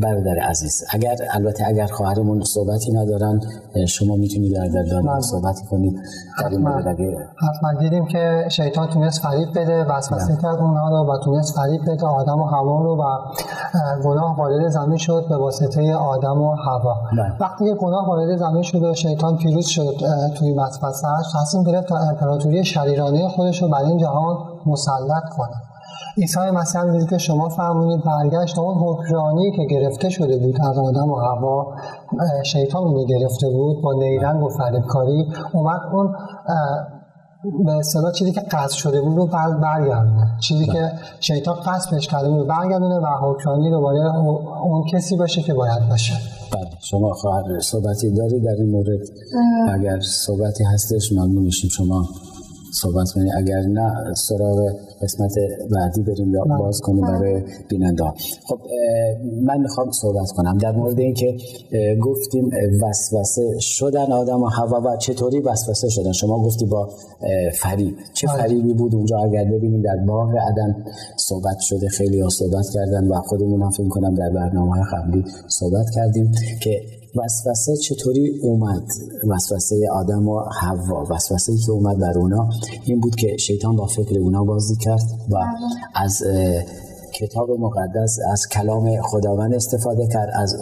برادر 0.00 0.38
عزیز 0.38 0.84
اگر 0.90 1.16
البته 1.30 1.64
اگر 1.66 1.86
خواهرمون 1.86 2.44
صحبتی 2.44 2.92
ندارن 2.92 3.40
شما 3.88 4.16
می‌تونید 4.16 4.54
در 4.54 4.68
در 4.68 5.02
بله. 5.02 5.20
صحبتی 5.20 5.66
کنید 5.70 5.96
در 6.40 6.48
این 6.48 6.60
مورد 6.60 6.88
اگه 6.88 7.16
حتما 7.36 7.80
دیدیم 7.80 8.06
که 8.06 8.44
شیطان 8.48 8.88
تونست 8.88 9.20
فریب 9.22 9.48
بده 9.50 9.84
وسوسه 9.84 10.26
بله. 10.26 10.42
کرد 10.42 10.58
اونها 10.58 10.88
رو 10.88 11.12
و 11.12 11.24
تونست 11.24 11.54
فریب 11.56 11.80
بده 11.82 12.06
آدم 12.06 12.40
و 12.40 12.44
هوا 12.44 12.82
رو 12.82 12.96
و 12.96 13.04
گناه 14.04 14.36
وارد 14.36 14.68
زمین 14.68 14.96
شد 14.96 15.26
به 15.28 15.36
واسطه 15.36 15.94
آدم 15.94 16.42
و 16.42 16.54
هوا 16.54 16.96
بله. 17.12 17.36
وقتی 17.40 17.64
که 17.64 17.74
گناه 17.74 18.06
وارد 18.06 18.36
زمین 18.36 18.62
شد 18.62 18.82
و 18.82 18.94
شیطان 18.94 19.36
پیروز 19.36 19.66
شد 19.66 19.94
توی 20.38 20.52
وسوسه‌اش 20.52 21.24
تصمیم 21.40 21.64
گرفت 21.64 21.88
تا 21.88 21.96
امپراتوری 21.96 22.64
شریرانه 22.64 23.28
خودش 23.28 23.62
رو 23.62 23.68
بر 23.68 23.82
این 23.84 23.98
جهان 23.98 24.36
مسلط 24.66 25.28
کنه 25.36 25.56
عیسی 26.16 26.40
مسیح 26.40 26.80
هم 26.80 27.06
که 27.06 27.18
شما 27.18 27.48
فرمودید 27.48 28.04
برگشت 28.04 28.58
اون 28.58 28.74
حکرانی 28.74 29.52
که 29.56 29.64
گرفته 29.64 30.08
شده 30.08 30.38
بود 30.38 30.60
از 30.62 30.78
آدم 30.78 31.10
و 31.10 31.16
هوا 31.16 31.74
شیطان 32.44 32.84
رو 32.84 33.04
گرفته 33.06 33.50
بود 33.50 33.82
با 33.82 33.92
نیرنگ 33.92 34.42
و 34.42 34.48
فریبکاری 34.48 35.32
اومد 35.52 35.80
اون 35.92 36.14
به 37.42 37.72
اصطلاح 37.72 38.12
چیزی 38.12 38.32
که 38.32 38.40
قصد 38.40 38.70
شده 38.70 39.00
بود 39.00 39.16
رو 39.16 39.26
برگردونه. 39.62 40.38
چیزی 40.40 40.66
که 40.66 40.92
شیطان 41.20 41.54
قصدش 41.54 42.08
کرده 42.08 42.28
بود 42.28 42.46
برگردونه 42.46 42.94
و 42.94 43.06
حکرانی 43.20 43.70
رو 43.70 43.80
باید 43.80 44.06
اون 44.62 44.84
کسی 44.92 45.16
باشه 45.16 45.42
که 45.42 45.54
باید 45.54 45.88
باشه. 45.88 46.14
بله. 46.52 46.70
شما 46.80 47.12
خواهر 47.12 47.60
صحبتی 47.60 48.10
داری 48.10 48.40
در 48.40 48.54
این 48.58 48.70
مورد؟ 48.70 49.00
اگر 49.68 50.00
صحبتی 50.00 50.64
هستش 50.64 51.12
ممنون 51.12 51.44
میشیم. 51.44 51.70
شما 51.70 52.08
صحبت 52.72 53.10
کنید 53.14 53.32
اگر 53.36 53.60
نه 53.60 54.14
سراغ 54.14 54.70
قسمت 55.02 55.34
بعدی 55.70 56.02
بریم 56.02 56.34
یا 56.34 56.44
باز 56.58 56.80
کنیم 56.80 57.06
برای 57.06 57.42
بیننده 57.68 58.04
خب 58.46 58.58
من 59.42 59.60
می‌خوام 59.60 59.90
صحبت 59.90 60.30
کنم. 60.36 60.58
در 60.58 60.72
مورد 60.72 60.98
اینکه 61.00 61.36
گفتیم 62.00 62.50
وسوسه 62.82 63.60
شدن 63.60 64.12
آدم 64.12 64.42
و 64.42 64.46
هوا 64.46 64.80
و 64.80 64.96
چطوری 64.96 65.40
وسوسه 65.40 65.88
شدن؟ 65.88 66.12
شما 66.12 66.44
گفتی 66.44 66.66
با 66.66 66.88
فریب. 67.54 67.96
چه 68.14 68.26
بله. 68.26 68.36
فریبی 68.36 68.74
بود 68.74 68.94
اونجا؟ 68.94 69.18
اگر 69.18 69.44
ببینیم 69.44 69.82
در 69.82 69.96
باغ 70.06 70.30
عدن 70.30 70.84
صحبت 71.16 71.56
شده 71.60 71.88
خیلی 71.88 72.20
ها 72.20 72.28
صحبت 72.28 72.66
کردن 72.74 73.08
و 73.08 73.14
خودمون 73.14 73.62
هم 73.62 73.70
فکر 73.70 73.88
کنم 73.88 74.14
در 74.14 74.30
برنامه 74.30 74.82
قبلی 74.92 75.24
صحبت 75.48 75.86
کردیم 75.94 76.32
که 76.62 76.80
وسوسه 77.16 77.76
چطوری 77.76 78.40
اومد 78.42 78.86
وسوسه 79.28 79.88
آدم 79.92 80.28
و 80.28 80.40
حوا 80.60 81.06
وسوسه 81.10 81.56
که 81.66 81.72
اومد 81.72 81.98
بر 81.98 82.18
اونا 82.18 82.48
این 82.84 83.00
بود 83.00 83.14
که 83.14 83.36
شیطان 83.36 83.76
با 83.76 83.86
فکر 83.86 84.18
اونا 84.18 84.44
بازی 84.44 84.76
کرد 84.76 85.02
و 85.30 85.34
بله. 85.34 85.46
از 85.94 86.22
کتاب 87.14 87.50
مقدس 87.50 88.18
از 88.32 88.48
کلام 88.52 89.02
خداوند 89.02 89.54
استفاده 89.54 90.06
کرد 90.06 90.28
از 90.34 90.54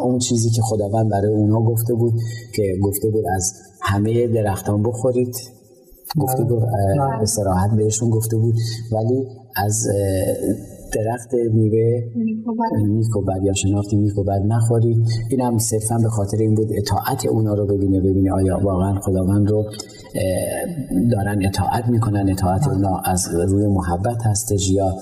اون 0.00 0.18
چیزی 0.18 0.50
که 0.50 0.62
خداوند 0.62 1.10
برای 1.10 1.32
اونا 1.32 1.60
گفته 1.60 1.94
بود 1.94 2.14
که 2.54 2.78
گفته 2.82 3.10
بود 3.10 3.24
از 3.36 3.52
همه 3.80 4.26
درختان 4.26 4.82
بخورید 4.82 5.36
گفته 6.18 6.42
بود 6.44 6.62
بله. 6.62 7.02
استراحت 7.02 7.70
بهشون 7.70 8.10
گفته 8.10 8.36
بود 8.36 8.54
ولی 8.92 9.26
از 9.56 9.86
درخت 10.94 11.34
میوه. 11.52 12.02
بد 13.28 13.44
یا 13.44 13.52
شناخت 13.52 13.94
نیک 13.94 14.18
و 14.18 14.24
بد 14.24 14.42
نخورید 14.46 14.96
این 15.30 15.40
هم 15.40 15.58
صرفا 15.58 15.98
به 16.02 16.08
خاطر 16.08 16.36
این 16.36 16.54
بود 16.54 16.68
اطاعت 16.76 17.26
اونا 17.26 17.54
رو 17.54 17.66
ببینه 17.66 18.00
ببینه 18.00 18.32
آیا 18.32 18.58
واقعا 18.62 19.00
خداوند 19.00 19.50
رو 19.50 19.64
دارن 21.10 21.46
اطاعت 21.46 21.88
می‌کنن. 21.88 22.30
اطاعت 22.30 22.68
اونا 22.68 23.00
از 23.04 23.28
روی 23.34 23.66
محبت 23.66 24.26
هستش 24.26 24.70
یا 24.70 24.96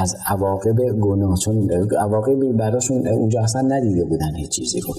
از 0.00 0.16
عواقب 0.26 0.76
گناه. 1.00 1.38
چون 1.38 1.70
عواقبی 1.98 2.52
براشون 2.52 3.08
اونجا 3.08 3.40
اصلا 3.40 3.60
ندیده 3.60 4.04
بودن 4.04 4.34
هیچ 4.36 4.50
چیزی 4.50 4.80
رو. 4.80 4.94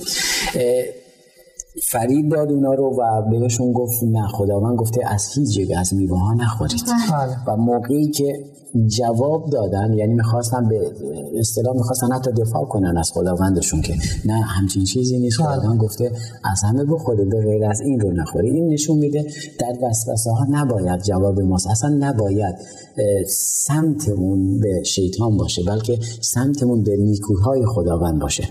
فرید 1.84 2.32
داد 2.32 2.52
اونا 2.52 2.74
رو 2.74 2.96
و 3.00 3.22
بهشون 3.30 3.72
گفت 3.72 4.04
نه 4.04 4.28
خداوند 4.28 4.78
گفته 4.78 5.02
از 5.08 5.28
هیچ 5.36 5.56
جگه 5.56 5.80
از 5.80 5.94
میوه 5.94 6.20
ها 6.20 6.34
نخورید. 6.34 6.82
بله. 7.12 7.38
و 7.48 7.58
موقعی 7.58 8.12
که 8.12 8.34
جواب 8.88 9.50
دادن 9.50 9.94
یعنی 9.94 10.14
می‌خواستن 10.14 10.70
به 10.70 10.92
اصطلاح 11.40 11.76
می‌خواستن 11.76 12.12
حتی 12.12 12.32
دفاع 12.32 12.66
کنن 12.66 12.98
از 12.98 13.12
خداوندشون 13.14 13.82
که 13.82 13.94
نه 14.26 14.34
همچین 14.34 14.84
چیزی 14.84 15.20
نیست 15.20 15.40
بله. 15.40 15.48
خداوند 15.48 15.80
گفته 15.80 16.12
از 16.44 16.64
همه 16.64 16.84
بخورید 16.84 17.30
به 17.30 17.42
غیر 17.42 17.66
از 17.66 17.82
این 17.82 18.00
رو 18.00 18.12
نخوری 18.12 18.50
این 18.50 18.68
نشون 18.74 18.98
میده 18.98 19.26
در 19.60 19.88
وسوسه 19.88 20.32
ها 20.32 20.46
نباید 20.50 21.02
جواب 21.02 21.42
ماست. 21.42 21.68
اصلا 21.68 21.90
نباید 21.90 22.56
سمتمون 23.66 24.60
به 24.60 24.84
شیطان 24.84 25.38
باشه 25.38 25.64
بلکه 25.64 26.00
سمتمون 26.22 26.84
به 26.84 26.98
نیکوهای 26.98 27.66
خداوند 27.66 28.22
باشه. 28.22 28.44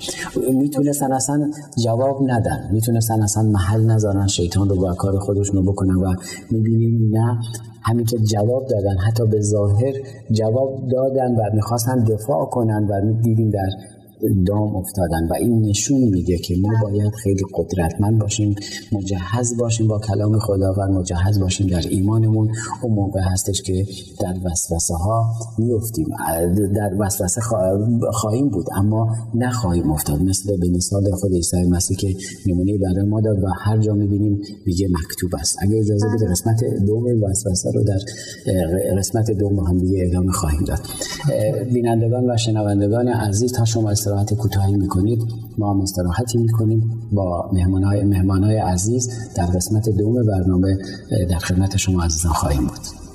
می‌تونستن 0.52 1.12
اصلا 1.12 1.50
جواب 1.84 2.30
ندن. 2.30 2.68
می‌تونستن 2.72 3.15
اصلا 3.22 3.42
محل 3.42 3.80
نذارن 3.80 4.26
شیطان 4.26 4.68
رو 4.68 4.76
با 4.76 4.94
کار 4.94 5.18
خودشون 5.18 5.66
بکنن 5.66 5.94
و 5.94 6.14
می‌بینیم 6.50 7.18
نه 7.18 7.38
همین 7.82 8.06
که 8.06 8.18
جواب 8.18 8.66
دادن. 8.66 8.96
حتی 8.96 9.26
به 9.26 9.40
ظاهر 9.40 9.92
جواب 10.30 10.88
دادن 10.90 11.34
و 11.34 11.54
می‌خواستن 11.54 12.04
دفاع 12.04 12.46
کنن 12.46 12.88
و 12.90 13.20
دیدیم 13.22 13.50
در 13.50 13.68
دام 14.46 14.76
افتادن 14.76 15.28
و 15.30 15.34
این 15.40 15.62
نشون 15.62 16.00
میده 16.00 16.38
که 16.38 16.54
ما 16.60 16.68
باید 16.82 17.12
خیلی 17.22 17.42
قدرتمند 17.54 18.18
باشیم 18.18 18.54
مجهز 18.92 19.56
باشیم 19.56 19.88
با 19.88 19.98
کلام 19.98 20.38
خدا 20.38 20.74
و 20.78 20.92
مجهز 20.92 21.40
باشیم 21.40 21.66
در 21.66 21.82
ایمانمون. 21.90 22.48
اون 22.82 22.92
موقع 22.94 23.20
هستش 23.20 23.62
که 23.62 23.86
در 24.20 24.34
وسوسه 24.44 24.94
ها 24.94 25.24
میفتیم 25.58 26.06
در 26.74 26.90
وسوسه 26.98 27.40
خواهیم 28.12 28.48
بود 28.48 28.66
اما 28.76 29.16
نخواهیم 29.34 29.90
افتاد. 29.90 30.22
مثل 30.22 30.56
به 30.56 30.70
مثال 30.70 31.10
خود 31.10 31.32
عیسی 31.32 31.64
مسیح 31.70 31.96
که 31.96 32.14
نمونه 32.46 32.78
برای 32.78 33.08
ما 33.08 33.20
داد 33.20 33.38
و 33.38 33.46
هر 33.64 33.78
جا 33.78 33.94
می‌بینیم 33.94 34.40
میگه 34.66 34.88
مکتوب 34.90 35.30
است. 35.40 35.56
اگر 35.62 35.78
اجازه 35.78 36.06
بده 36.16 36.30
قسمت 36.30 36.64
دوم 36.86 37.04
وسوسه 37.22 37.70
رو 37.74 37.84
در 37.84 37.98
قسمت 38.98 39.30
دوم 39.30 39.58
هم 39.58 39.78
دیگه 39.78 40.04
ادامه 40.06 40.32
خواهیم 40.32 40.64
داد. 40.64 40.80
بینندگان 41.72 42.30
و 42.30 42.36
شنوندگان 42.36 43.08
عزیز 43.08 43.52
تا 43.52 43.64
شما 43.64 43.94
استراحت 44.06 44.34
کوتاهی 44.34 44.76
می‌کنید 44.76 45.22
ما 45.58 45.74
هم 45.74 45.80
استراحتی 45.80 46.38
می‌کنیم 46.38 47.08
با 47.12 47.50
مهمانهای 47.52 48.04
مهمانهای 48.04 48.56
عزیز 48.56 49.10
در 49.36 49.46
قسمت 49.46 49.88
دوم 49.88 50.26
برنامه 50.26 50.78
در 51.30 51.38
خدمت 51.38 51.76
شما 51.76 52.02
عزیزان 52.02 52.32
خواهیم 52.32 52.66
بود. 52.66 53.05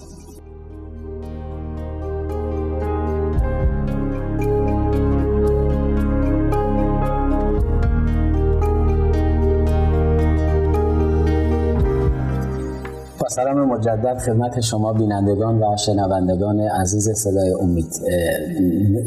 مجدد 13.65 14.17
خدمت 14.17 14.59
شما 14.59 14.93
بینندگان 14.93 15.63
و 15.63 15.77
شنوندگان 15.77 16.59
عزیز 16.59 17.09
صدای 17.09 17.53
امید. 17.61 17.85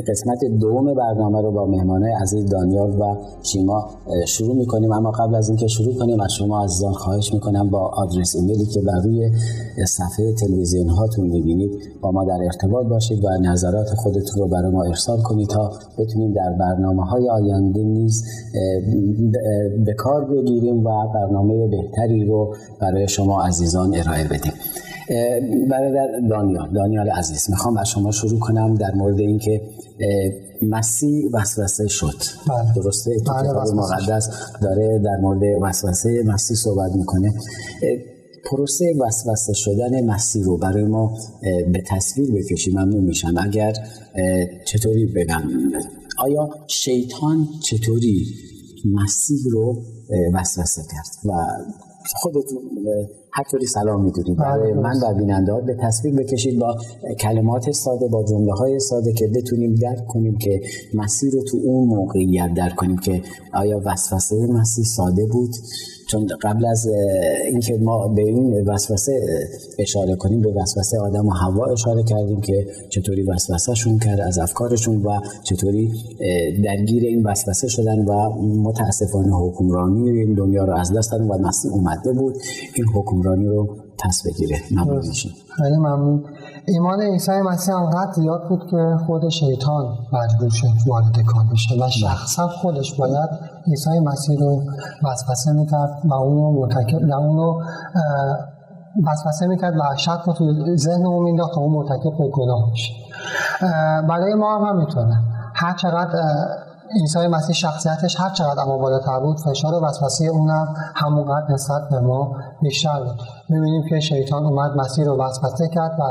قسمت 0.09 0.45
دوم 0.61 0.95
برنامه 0.95 1.43
رو 1.43 1.51
با 1.53 1.67
مهمانه 1.67 2.17
عزیز 2.23 2.51
دانیال 2.51 2.91
و 3.01 3.17
شیما 3.43 3.91
شروع 4.27 4.57
می‌کنیم. 4.57 4.93
اما 4.93 5.11
قبل 5.11 5.35
از 5.35 5.49
اینکه 5.49 5.67
شروع 5.67 5.95
کنیم 5.95 6.21
از 6.21 6.33
شما 6.33 6.65
عزیزان 6.65 6.93
خواهش 6.93 7.35
می‌کنم 7.35 7.71
با 7.71 7.91
آدرس 7.97 8.37
ایمیلی 8.37 8.67
که 8.67 8.81
بر 8.81 9.01
روی 9.05 9.31
صفحه 9.87 10.33
تلویزیون 10.33 10.89
هاتون 10.89 11.27
می‌بینید 11.27 11.71
با 12.01 12.11
ما 12.11 12.25
در 12.25 12.39
ارتباط 12.45 12.87
باشید 12.87 13.25
و 13.25 13.29
نظرات 13.43 13.89
خودتون 13.97 14.43
رو 14.43 14.49
برای 14.49 14.73
ما 14.73 14.83
ارسال 14.85 15.23
کنید 15.23 15.49
تا 15.49 15.73
بتونیم 15.99 16.33
در 16.33 16.53
برنامه 16.61 17.05
های 17.05 17.29
آینده 17.29 17.83
نیز 17.83 18.25
به 19.87 19.95
کار 19.99 20.25
بگیریم 20.25 20.87
و 20.87 20.91
برنامه 21.15 21.69
بهتری 21.69 22.25
رو 22.25 22.55
برای 22.81 23.09
شما 23.09 23.43
عزیزان 23.43 23.95
ارائه 23.95 24.15
ارائه 24.15 24.29
بدیم 24.45 25.69
برادر 25.69 26.07
دانیال 26.31 26.73
دانیال 26.75 27.11
عزیز 27.11 27.51
می‌خوام 27.51 27.77
از 27.77 27.89
شما 27.89 28.11
شروع 28.11 28.39
کنم 28.39 28.75
در 28.75 28.95
مورد 28.95 29.21
اینکه 29.21 29.61
مسیح 30.63 31.29
وسوسه 31.33 31.89
شد. 31.89 32.15
بله. 32.49 32.75
درسته؟ 32.75 33.11
بله 33.11 33.43
کتاب 33.49 33.75
مقدس 33.75 34.29
داره 34.63 34.99
در 35.05 35.17
مورد 35.23 35.43
وسوسه 35.63 36.23
مسیح 36.27 36.57
صحبت 36.57 36.93
می‌کنه. 36.93 37.35
پروسه 38.51 38.95
وسوسه 39.01 39.53
شدن 39.53 40.05
مسیح 40.05 40.45
رو 40.45 40.57
برای 40.57 40.85
ما 40.85 41.19
به 41.73 41.83
تصویر 41.87 42.33
بکشیم 42.33 42.81
ممنون 42.81 43.05
میشم. 43.05 43.35
اگر 43.39 43.73
چطوری 44.67 45.07
بگم؟ 45.07 45.43
آیا 46.19 46.49
شیطان 46.67 47.49
چطوری 47.63 48.27
مسیح 48.85 49.39
رو 49.53 49.83
وسوسه 50.35 50.83
کرد؟ 50.83 51.31
و 51.33 51.33
خودتون 52.17 52.63
هر 53.37 53.45
طوری 53.51 53.67
سلام 53.67 54.05
می‌دونید 54.05 54.39
بله، 54.39 54.47
برای 54.47 54.73
من 54.73 54.95
و 55.03 55.15
بیننده 55.15 55.61
به 55.67 55.77
تصویر 55.83 56.15
بکشید 56.15 56.59
با 56.59 56.77
کلمات 57.21 57.71
ساده 57.71 58.09
با 58.09 58.25
جمله 58.25 58.53
های 58.53 58.81
ساده 58.81 59.13
که 59.13 59.29
بتونیم 59.35 59.75
درک 59.75 60.07
کنیم 60.07 60.39
که 60.39 60.61
مسیر 60.95 61.33
رو 61.33 61.43
تو 61.43 61.59
اون 61.65 61.89
موقعیت 61.89 62.55
درک 62.57 62.77
کنیم 62.77 62.99
که 62.99 63.23
آیا 63.53 63.83
وسوسه 63.85 64.47
مسیح 64.47 64.85
ساده 64.85 65.27
بود؟ 65.27 65.51
چون 66.07 66.27
قبل 66.43 66.67
از 66.67 66.87
اینکه 67.51 67.79
ما 67.83 68.09
به 68.09 68.23
این 68.23 68.69
وسوسه 68.69 69.21
اشاره 69.79 70.17
کنیم 70.17 70.41
به 70.41 70.53
وسوسه 70.53 70.99
آدم 71.01 71.27
و 71.29 71.31
هوا 71.31 71.67
اشاره 71.67 72.03
کردیم 72.03 72.41
که 72.41 72.67
چطوری 72.91 73.23
وسوسهشون 73.23 73.99
کرد 73.99 74.21
از 74.21 74.39
افکارشون 74.39 75.03
و 75.03 75.21
چطوری 75.43 75.93
درگیر 76.65 77.05
این 77.05 77.23
وسوسه 77.27 77.69
شدن 77.69 78.05
و 78.05 78.31
متاسفانه 78.63 79.37
حکمرانی 79.37 80.11
این 80.11 80.35
دنیا 80.35 80.65
رو 80.65 80.77
از 80.77 80.93
دست 80.93 81.13
دادن 81.13 81.25
و 81.25 81.39
مسیح 81.39 81.73
اومده 81.73 82.13
بود. 82.13 82.35
این 82.75 82.87
حکمرانی 82.95 83.47
رو 83.47 83.77
پس 83.99 84.23
بگیره. 84.27 84.57
ممنون 84.71 85.01
خیلی 85.57 85.77
ممنون. 85.77 86.25
ایمان 86.67 87.01
عیسی 87.01 87.33
مسیح 87.33 87.75
انقدر 87.75 88.13
زیاد 88.13 88.49
بود 88.49 88.61
که 88.71 88.97
خود 89.07 89.29
شیطان 89.29 89.99
مجبور 90.13 90.51
شد 90.51 90.67
وارد 90.87 91.23
کار 91.27 91.45
بشه 91.53 91.75
و 91.75 91.79
بله. 91.79 91.91
شخصا 91.91 92.49
خودش 92.49 92.95
باید 92.95 93.29
عیسی 93.67 94.01
مسیح 94.01 94.39
رو 94.41 94.63
وسوسه 95.03 95.53
می‌کرد 95.53 95.91
و 96.05 96.15
اونو 96.15 96.61
مرتکب 96.61 97.09
و 97.09 97.15
اونو 97.15 97.61
وسوسه 99.07 99.47
می‌کرد 99.47 99.75
و 99.77 99.97
شک 99.97 100.21
رو 100.27 100.33
تو 100.33 100.45
ذهن 100.77 101.07
اون 101.07 101.25
مینداخت 101.25 101.55
تا 101.55 101.61
اون 101.61 101.73
مرتکب 101.73 102.19
به 102.19 102.29
گناه 102.29 102.71
میشه 102.71 102.93
برای 104.09 104.35
ما 104.35 104.59
هم 104.59 104.65
همینطوره. 104.65 105.17
هر 105.55 105.77
چقدر 105.77 106.19
عیسی 107.01 107.27
مسیح 107.27 107.55
شخصیتش 107.55 108.21
هر 108.21 108.31
چقدر 108.31 108.63
اما 108.63 108.79
بالاتر 108.79 109.21
بود 109.21 109.41
فشار 109.41 109.85
وسوسه 109.85 110.25
اونم 110.25 110.75
همونقدر 110.95 111.53
نسبت 111.53 111.89
به 111.91 112.01
ما 112.01 112.33
بیشتر 112.63 113.01
بود. 113.01 113.21
می‌بینیم 113.49 113.83
که 113.89 114.01
شیطان 114.01 114.45
اومد 114.45 114.77
مسیح 114.77 115.05
رو 115.05 115.17
وسوسه 115.23 115.69
کرد 115.69 115.93
و 116.01 116.03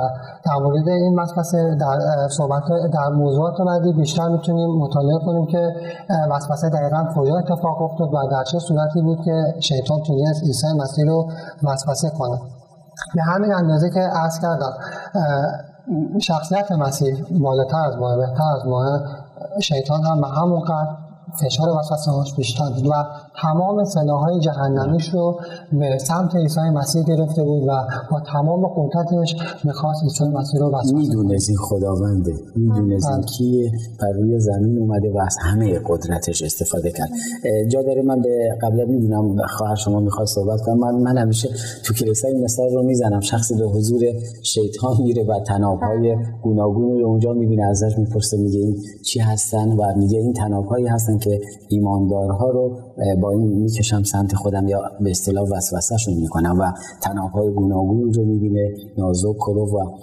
در 0.46 0.56
مورد 0.63 0.88
این 0.88 1.20
وسوسه 1.20 1.75
در 1.75 2.28
صحبت 2.28 2.63
در 2.94 3.10
موضوعات 3.10 3.62
بعدی 3.68 3.94
بیشتر 3.94 4.28
می‌تونیم 4.28 4.70
مطالعه 4.70 5.20
کنیم 5.25 5.46
که 5.46 5.74
وسوسه 6.32 6.70
دقیقا 6.70 7.06
کجا 7.16 7.38
اتفاق 7.38 7.82
افتاد 7.82 8.13
و 8.13 8.28
در 8.32 8.44
چه 8.44 8.60
صورتی 8.60 9.02
بود 9.02 9.18
که 9.25 9.44
شیطان 9.60 10.02
تونست 10.04 10.44
عیسی 10.44 10.68
مسیح 10.78 11.06
رو 11.06 11.30
وسوسه 11.63 12.10
کنه. 12.10 12.40
به 13.16 13.22
همین 13.22 13.54
اندازه 13.54 13.90
که 13.90 14.00
عرض 14.00 14.40
کردم 14.40 14.74
شخصیت 16.22 16.72
مسیح 16.72 17.25
بالاتر 17.42 17.86
از 17.88 17.98
ماه 17.98 18.18
بهتر 18.18 18.44
از 18.56 18.66
ماه 18.66 19.02
شیطان 19.62 20.04
هم 20.04 20.22
به 20.22 20.28
همون 20.28 20.60
قدر 20.60 20.98
فشار 21.42 21.70
هاش 22.08 22.36
بیشتر 22.36 22.70
بود 22.75 22.88
و 22.88 22.92
تمام 23.42 23.84
سلاحهای 23.84 24.39
جهنمیش 24.39 25.10
رو 25.10 25.39
به 25.72 25.98
سمت 25.98 26.36
عیسی 26.36 26.60
مسیح 26.60 27.03
گرفته 27.03 27.44
بود 27.44 27.63
و 27.68 27.72
با 28.12 28.20
تمام 28.34 28.68
قدرتش 28.68 29.36
می‌خواست 29.63 30.03
عیسی 30.03 30.24
مسیح 30.24 30.60
رو 30.60 30.72
وسوسه 30.72 30.96
می‌دونست 30.96 31.50
این 31.50 31.58
خداونده. 31.58 32.34
می‌دونست 32.56 33.08
این 33.08 33.18
بله. 33.18 33.25
کیه؟ 33.25 33.72
بر 34.01 34.12
روی 34.12 34.39
زمین 34.39 34.80
اومده 34.80 35.12
و 35.12 35.18
از 35.25 35.36
همه 35.42 35.80
قدرتش 35.88 36.44
استفاده 36.44 36.92
کرد. 36.92 37.10
جا 37.72 37.82
داره 37.82 38.01
من 38.01 38.22
به 38.22 38.58
قبلا 38.62 38.86
می‌دونم 38.86 39.38
خواهر 39.58 39.75
شما 39.75 40.00
می‌خواد 40.00 40.27
صحبت 40.27 40.62
کنم 40.62 40.80
من, 40.80 40.96
من 40.96 41.18
همیشه 41.18 41.50
تو 41.86 41.94
کلیسا 41.94 42.27
این 42.27 42.44
مثال 42.44 42.70
رو 42.74 42.84
می‌زنم. 42.84 43.20
شخصی 43.20 43.56
به 43.56 43.65
حضور 43.65 44.01
شیطان 44.44 45.01
میره 45.03 45.24
و 45.24 45.39
تنابهای 45.48 46.15
گوناگون 46.42 47.00
رو 47.00 47.08
اونجا 47.08 47.34
می‌بینه. 47.34 47.63
ازش 47.63 47.98
می‌پرسه 47.98 48.38
میگه 48.38 48.60
این 48.60 48.77
چی 49.06 49.20
هستن؟ 49.20 49.72
و 49.72 49.94
میگه 49.98 50.20
این 50.20 50.34
تنابهایی 50.34 50.88
هستن 50.88 51.12
که 51.20 51.41
ایماندارها 51.70 52.50
رو 52.50 52.77
با 53.22 53.32
این 53.32 53.42
می‌کشم 53.42 54.04
سمت 54.04 54.36
خودم 54.36 54.68
یا 54.68 54.82
به 55.02 55.12
اصطلاح 55.12 55.50
وسوسهشون 55.50 56.14
می‌کنم 56.14 56.60
و 56.60 56.72
تنابهای 57.02 57.54
گوناگون 57.54 58.14
رو 58.14 58.26
می‌بینه 58.26 58.76
نازک 58.98 59.38
کرو 59.38 59.68
و 59.68 59.98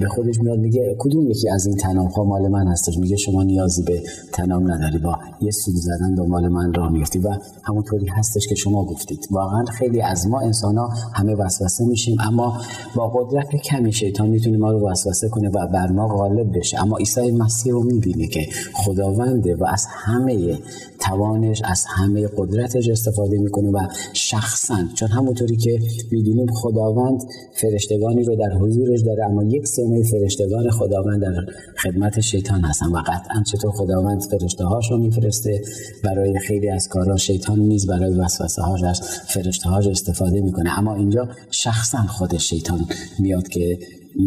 به 0.00 0.08
خودش 0.08 0.40
میاد 0.40 0.58
میگه 0.58 0.96
کدوم 0.98 1.30
یکی 1.30 1.48
از 1.48 1.66
این 1.66 1.76
تنابها 1.76 2.24
مال 2.24 2.48
من 2.48 2.68
هستش؟ 2.68 2.98
میگه 2.98 3.16
شما 3.16 3.42
نیازی 3.42 3.82
به 3.82 4.02
تناب 4.32 4.62
نداری 4.62 4.98
با 4.98 5.18
یه 5.40 5.50
سود 5.50 5.74
زدن 5.74 6.14
دنبال 6.14 6.48
من 6.48 6.74
راه 6.74 6.92
میفتی 6.92 7.18
و 7.18 7.28
همونطوری 7.64 8.06
هستش 8.06 8.46
که 8.48 8.54
شما 8.54 8.84
گفتید. 8.84 9.28
واقعا 9.30 9.64
خیلی 9.64 10.02
از 10.02 10.26
ما 10.26 10.40
انسان 10.40 10.76
ها 10.78 10.90
همه 11.14 11.34
وسوسه 11.34 11.84
میشیم 11.84 12.16
اما 12.20 12.60
با 12.96 13.08
قدرت 13.08 13.56
کمی 13.56 13.92
شیطان 13.92 14.28
می‌تونه 14.28 14.58
ما 14.58 14.72
رو 14.72 14.90
وسوسه 14.90 15.28
کنه 15.28 15.48
و 15.48 15.66
بر 15.66 15.92
ما 15.92 16.08
غالب 16.08 16.58
بشه. 16.58 16.82
اما 16.82 16.96
عیسی 16.96 17.30
مسیح 17.30 17.72
رو 17.72 17.82
می‌بینه 17.82 18.26
که 18.26 18.40
خداونده 18.74 19.56
و 19.56 19.64
از 19.68 19.84
همه 19.88 20.58
توانش 21.00 21.62
از 21.64 21.84
همه 21.88 22.28
قدرتش 22.36 22.88
استفاده 22.88 23.38
می‌کنه 23.38 23.70
و 23.70 23.78
شخصا 24.12 24.76
چون 24.94 25.08
همونطوری 25.08 25.56
که 25.56 25.78
می‌دونیم 26.12 26.46
خداوند 26.52 27.22
فرشتگانی 27.54 28.24
رو 28.24 28.36
در 28.36 28.56
حضورش 28.60 29.00
داره 29.00 29.24
اما 29.24 29.44
یک 29.44 29.66
سومه 29.66 30.02
فرشتگان 30.02 30.70
خداوند 30.70 31.22
در 31.22 31.52
خدمت 31.82 32.20
شیطان 32.20 32.60
هستن 32.60 32.86
و 32.86 33.02
قطعا 33.06 33.42
چطور 33.42 33.70
خداوند 33.70 34.22
فرشته 34.22 34.64
هاش 34.64 34.92
میفرسته 34.92 35.62
برای 36.04 36.38
خیلی 36.38 36.70
از 36.70 36.88
کارها 36.88 37.16
شیطان 37.16 37.58
نیز 37.58 37.86
برای 37.86 38.14
وسوسه 38.14 38.62
هاش 38.62 38.82
از 38.82 39.00
فرشته 39.28 39.68
هاش 39.68 39.86
استفاده 39.86 40.40
می‌کنه. 40.40 40.78
اما 40.78 40.94
اینجا 40.94 41.28
شخصا 41.50 41.98
خود 41.98 42.36
شیطان 42.38 42.80
میاد 43.18 43.48
که 43.48 43.78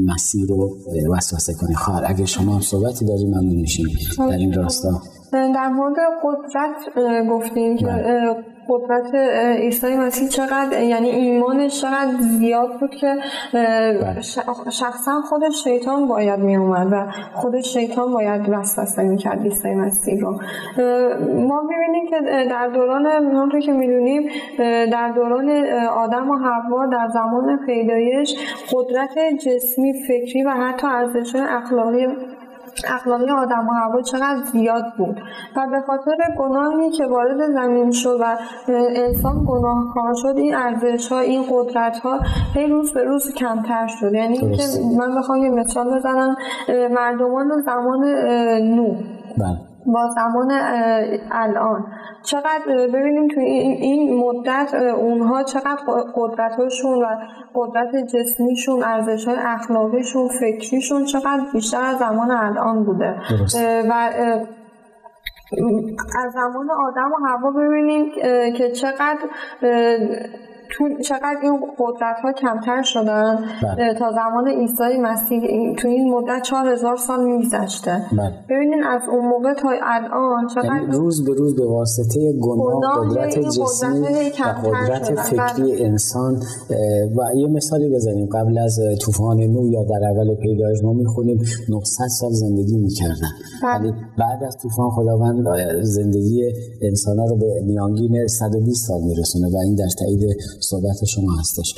مسیر 0.06 0.46
رو 0.50 0.78
وسوسه 1.18 1.54
کنه. 1.54 1.76
خواهر 1.76 2.04
اگه 2.06 2.26
شما 2.26 2.62
صحبتی 2.62 3.06
داری 3.06 3.26
ممنون 3.26 3.56
میشیم. 3.56 3.88
در 4.18 4.38
این 4.38 4.54
راستا 4.54 5.02
در 5.32 5.68
مورد 5.68 5.96
قدرت 6.24 7.00
گفتیم 7.30 7.78
که 7.78 7.86
بله. 7.86 8.36
قدرت 8.70 9.16
عیسی 9.60 9.98
مسیح 9.98 10.28
چقدر 10.28 10.82
یعنی 10.82 11.10
ایمانش 11.10 11.82
چقدر 11.82 12.12
زیاد 12.20 12.80
بود 12.80 12.96
که 12.96 13.16
بله. 13.54 14.22
شخصا 14.72 15.22
خود 15.22 15.50
شیطان 15.50 16.08
باید 16.08 16.40
می 16.40 16.56
اومد 16.56 16.88
و 16.92 17.12
خود 17.34 17.62
شیطان 17.62 18.14
باید 18.14 18.50
وسوسه 18.50 19.04
می 19.04 19.18
کرد 19.18 19.44
عیسی 19.44 19.74
مسیح 19.74 20.20
رو 20.22 20.32
ما 21.48 21.64
ببینیم 21.64 22.10
که 22.10 22.48
در 22.50 22.68
دوران 22.68 23.06
همونطور 23.06 23.60
که 23.60 23.72
می‌دونیم 23.72 24.30
در 24.92 25.12
دوران 25.16 25.50
آدم 25.98 26.30
و 26.30 26.36
حوا 26.36 26.86
در 26.86 27.08
زمان 27.14 27.66
پیدایش 27.66 28.36
قدرت 28.72 29.20
جسمی 29.46 29.94
فکری 30.08 30.44
و 30.44 30.50
حتی 30.50 30.88
ارزش 30.88 31.36
اخلاقی 31.36 32.08
اخلاقی 32.88 33.30
آدم 33.30 33.68
و 33.70 33.72
هوا 33.72 34.02
چقدر 34.02 34.44
زیاد 34.52 34.84
بود. 34.98 35.22
و 35.58 35.68
به 35.72 35.82
خاطر 35.88 36.18
گناهی 36.40 36.92
که 36.92 37.06
وارد 37.06 37.52
زمین 37.54 37.92
شد 37.92 38.18
و 38.22 38.38
انسان 38.96 39.46
گناهکار 39.48 40.14
شد 40.16 40.38
این 40.38 40.56
ارزش 40.56 41.12
ها 41.12 41.20
این 41.20 41.44
قدرت 41.52 42.00
ها 42.00 42.20
هی 42.54 42.68
روز 42.68 42.94
به 42.94 43.04
روز 43.04 43.34
کمتر 43.34 43.88
شد. 43.88 44.14
یعنی 44.14 44.38
که 44.38 44.46
من 44.98 45.16
بخوام 45.16 45.44
یه 45.44 45.50
مثال 45.50 45.98
بزنم 45.98 46.36
مردمان 46.92 47.62
زمان 47.66 48.06
نو. 48.76 48.96
بله. 49.38 49.71
با 49.86 50.10
زمان 50.16 50.52
الان. 51.32 51.86
چقدر 52.24 52.88
ببینیم 52.94 53.28
توی 53.28 53.44
این 53.44 54.20
مدت 54.20 54.74
اونها 54.74 55.44
چقدر 55.44 55.82
قدرتشون 56.16 57.04
و 57.04 57.08
قدرت 57.56 57.96
جسمیشون 57.96 58.84
ارزش 58.84 59.28
های 59.28 59.38
اخلاقیشون 59.40 60.28
فکریشون 60.28 61.06
چقدر 61.06 61.42
بیشتر 61.54 61.82
از 61.82 61.98
زمان 61.98 62.32
الان 62.32 62.84
بوده. 62.84 63.16
و 63.90 64.10
از 66.26 66.34
زمان 66.34 66.72
آدم 66.72 67.12
و 67.12 67.28
هوا 67.28 67.52
ببینیم 67.52 68.12
که 68.58 68.72
چقدر 68.72 69.20
تو 70.72 70.90
چقدر 71.04 71.38
این 71.44 71.60
قدرت 71.80 72.16
ها 72.24 72.34
کمتر 72.34 72.82
شدن 72.82 73.36
بله. 73.64 73.94
تا 73.94 74.12
زمان 74.12 74.48
عیسی 74.48 74.98
مسیح 75.02 75.42
تو 75.76 75.88
این 75.88 76.14
مدت 76.14 76.42
4000 76.42 76.98
سال 76.98 77.24
میگذشته 77.24 77.92
بله. 78.18 78.34
ببینین 78.50 78.84
از 78.84 79.02
اون 79.12 79.28
موقع 79.28 79.54
تا 79.54 79.70
الان 79.84 80.48
چقدر 80.48 80.66
یعنی 80.66 80.92
روز 80.92 81.26
به 81.26 81.34
روز 81.34 81.56
به 81.56 81.66
واسطه 81.66 82.34
گناه 82.42 83.10
قدرت 83.10 83.40
جسمی 83.40 84.00
و 84.00 84.70
قدرت 84.70 85.16
فکری 85.16 85.72
بله. 85.72 85.86
انسان 85.86 86.34
و 87.18 87.36
یه 87.36 87.48
مثالی 87.48 87.90
بزنیم 87.90 88.26
قبل 88.26 88.58
از 88.58 88.80
طوفان 89.02 89.38
نو 89.38 89.68
یا 89.68 89.84
در 89.84 90.08
اول 90.10 90.36
پیدایش 90.36 90.84
ما 90.84 90.94
می‌خونیم 90.94 91.42
900 91.70 92.08
سال 92.20 92.32
زندگی 92.32 92.78
می‌کردن 92.78 93.32
ولی 93.64 93.94
بعد 94.18 94.44
از 94.48 94.58
طوفان 94.62 94.90
خداوند 94.90 95.46
زندگی 95.82 96.54
انسان 96.82 97.20
ها 97.20 97.26
رو 97.26 97.36
به 97.36 97.62
میانگین 97.66 98.28
120 98.28 98.88
سال 98.88 99.02
میرسونه 99.02 99.48
و 99.48 99.58
این 99.58 99.76
در 99.76 99.90
تایید 100.00 100.38
صحبت 100.62 101.06
شما 101.06 101.40
هستش. 101.40 101.74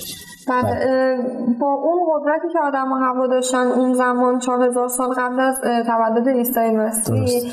بعد 0.47 0.65
بله. 0.65 1.17
با 1.59 1.73
اون 1.73 1.99
قدرتی 2.11 2.47
که 2.53 2.59
آدم 2.59 2.91
و 2.91 2.95
هوا 2.95 3.27
داشتن 3.27 3.67
اون 3.67 3.93
زمان 3.93 4.39
چهار 4.39 4.67
هزار 4.67 4.87
سال 4.87 5.09
قبل 5.09 5.39
از 5.39 5.61
تولد 5.61 6.29
عیسی 6.29 6.71
مسیح 6.71 7.51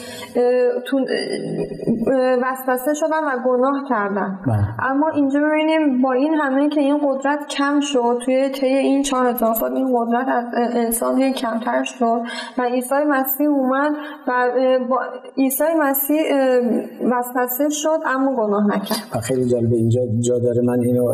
تو 0.86 0.98
وسوسه 2.42 2.94
شدن 2.94 3.24
و 3.24 3.42
گناه 3.46 3.84
کردن 3.88 4.38
بله. 4.46 4.90
اما 4.90 5.08
اینجا 5.08 5.40
ببینیم 5.40 6.02
با 6.02 6.12
این 6.12 6.34
همه 6.34 6.68
که 6.68 6.80
این 6.80 6.98
قدرت 7.04 7.46
کم 7.48 7.80
شد 7.80 8.18
توی 8.24 8.48
طی 8.48 8.66
این 8.66 9.02
چهار 9.02 9.26
هزار 9.26 9.54
سال 9.54 9.72
این 9.72 9.96
قدرت 9.96 10.28
از 10.28 10.44
انسان 10.54 11.32
کمتر 11.32 11.84
شد 11.84 12.20
و 12.58 12.62
عیسی 12.62 12.94
مسیح 13.08 13.48
اومد 13.48 13.92
و 14.28 14.48
با 14.90 15.00
عیسی 15.36 15.64
مسیح 15.80 16.20
وسوسه 17.02 17.68
شد 17.68 17.98
اما 18.06 18.36
گناه 18.36 18.66
نکرد 18.66 19.22
خیلی 19.22 19.48
جالبه 19.48 19.76
اینجا 19.76 20.00
جا 20.20 20.38
داره 20.38 20.62
من 20.62 20.80
اینو 20.80 21.12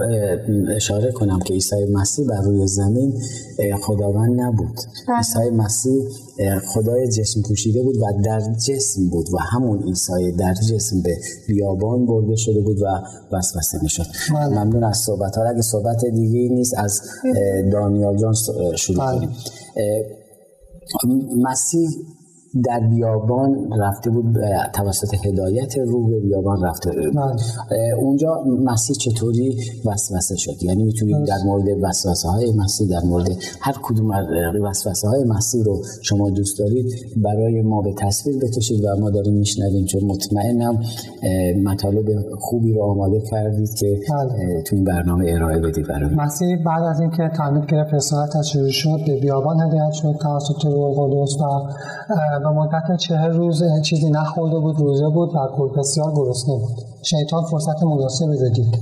اشاره 0.77 1.13
کنم 1.13 1.39
که 1.47 1.55
عیسی 1.73 1.93
مسیح 1.93 2.27
بر 2.27 2.41
روی 2.41 2.67
زمین 2.67 3.21
خداوند 3.83 4.41
نبود 4.41 4.77
بله. 5.09 5.17
عیسی 5.17 5.51
مسیح 5.51 6.05
خدای 6.67 7.09
جسم 7.09 7.43
پوشیده 7.43 7.83
بود 7.83 7.97
و 7.97 8.23
در 8.25 8.41
جسم 8.41 9.09
بود 9.09 9.27
و 9.35 9.39
همون 9.39 9.83
عیسی 9.83 10.33
در 10.39 10.55
جسم 10.55 11.03
به 11.03 11.17
بیابان 11.49 12.07
برده 12.07 12.37
شده 12.37 12.61
بود 12.61 12.83
و 12.83 12.87
وسوسه 13.33 13.79
می‌شد 13.83 14.07
بله. 14.35 14.49
ممنون 14.49 14.85
از 14.85 14.99
صحبت 14.99 15.37
ها 15.37 15.45
اگه 15.45 15.63
صحبت 15.63 16.05
دیگه 16.05 16.55
نیست 16.55 16.75
از 16.79 17.01
دانیال 17.73 18.17
جان 18.17 18.35
شروع 18.77 18.99
بله. 18.99 19.29
کنیم 21.01 21.21
مسیح 21.43 21.89
در 22.65 22.81
بیابان 22.81 23.71
رفته 23.81 24.11
بود 24.11 24.37
توسط 24.73 25.27
هدایت 25.27 25.79
روح 25.79 26.11
به 26.11 26.21
بیابان 26.21 26.65
رفته 26.65 26.91
بله. 26.91 27.37
اونجا 28.03 28.45
مسیح 28.65 28.97
چطوری 28.97 29.57
وسوسه 29.85 30.37
شد؟ 30.37 30.63
یعنی 30.63 30.85
می‌تونید 30.85 31.17
در 31.27 31.39
مورد 31.47 31.65
وسوسه 31.83 32.29
های 32.29 32.53
مسیح 32.53 32.89
در 32.89 33.07
مورد 33.07 33.29
هر 33.61 33.75
کدوم 33.83 34.11
وسوسه 34.63 35.09
های 35.09 35.25
مسیح 35.25 35.65
رو 35.65 35.83
شما 36.03 36.31
دوست 36.31 36.59
دارید 36.59 36.87
برای 37.17 37.63
ما 37.63 37.83
به 37.83 37.95
تصویر 37.99 38.37
بکشید 38.37 38.85
و 38.85 39.01
ما 39.01 39.11
داریم 39.11 39.35
میشنویم. 39.35 39.85
چون 39.85 40.05
مطمئنم 40.05 40.79
مطالب 41.65 42.05
خوبی 42.39 42.73
رو 42.73 42.83
آماده 42.83 43.21
کردید 43.21 43.75
که 43.75 44.01
بله. 44.11 44.63
تو 44.63 44.77
این 44.77 44.85
برنامه 44.85 45.25
ارائه 45.29 45.59
بدید 45.59 45.87
برای 45.89 46.15
مسیح 46.15 46.57
بعد 46.65 46.83
از 46.83 47.01
اینکه 47.01 47.31
تعمید 47.37 47.67
گرفت 47.67 47.95
رسالت 47.95 48.43
شروع 48.43 48.71
شد 48.71 48.99
به 49.07 49.21
بیابان 49.21 49.61
هدایت 49.61 49.93
شد 49.93 50.17
توسط 50.23 50.65
روح 50.65 50.97
و 50.97 52.46
به 52.47 52.53
مدت 52.53 52.97
چهر 52.97 53.29
روز 53.29 53.63
چیزی 53.83 54.11
نخورده 54.11 54.59
بود 54.59 54.79
روزه 54.79 55.09
بود 55.09 55.31
و 55.35 55.69
بسیار 55.79 56.13
گرسنه 56.15 56.55
بود. 56.55 56.77
شیطان 57.03 57.45
فرصت 57.45 57.83
مناسبی 57.83 58.37
رو 58.37 58.49
دید. 58.49 58.79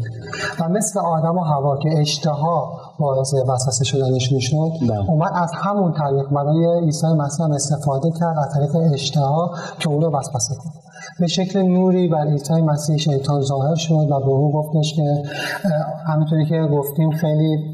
و 0.61 0.68
مثل 0.68 1.00
آدم 1.00 1.38
و 1.38 1.40
هوا 1.40 1.77
که 1.77 1.98
اشتها 1.98 2.81
باعث 2.98 3.35
وسوسه 3.48 3.85
شدنشون 3.85 4.38
شد 4.38 4.70
بله. 4.81 5.11
اومد 5.11 5.33
از 5.35 5.50
همون 5.55 5.92
طریق 5.92 6.29
برای 6.29 6.85
عیسی 6.85 7.07
مسیح 7.07 7.46
استفاده 7.46 8.11
کرد 8.20 8.38
از 8.38 8.55
طریق 8.55 8.92
اشتها 8.92 9.55
که 9.79 9.88
اون 9.88 10.03
رو 10.03 10.11
وسوسه 10.11 10.55
کنه 10.55 10.72
به 11.20 11.27
شکل 11.27 11.62
نوری 11.62 12.09
بر 12.09 12.27
عیسی 12.27 12.62
مسیح 12.62 12.96
شیطان 12.96 13.40
ظاهر 13.40 13.74
شد 13.74 14.11
و 14.11 14.20
به 14.20 14.29
او 14.29 14.53
گفتش 14.53 14.94
که 14.94 15.22
همینطوری 16.07 16.46
که 16.46 16.68
گفتیم 16.72 17.11
خیلی 17.11 17.73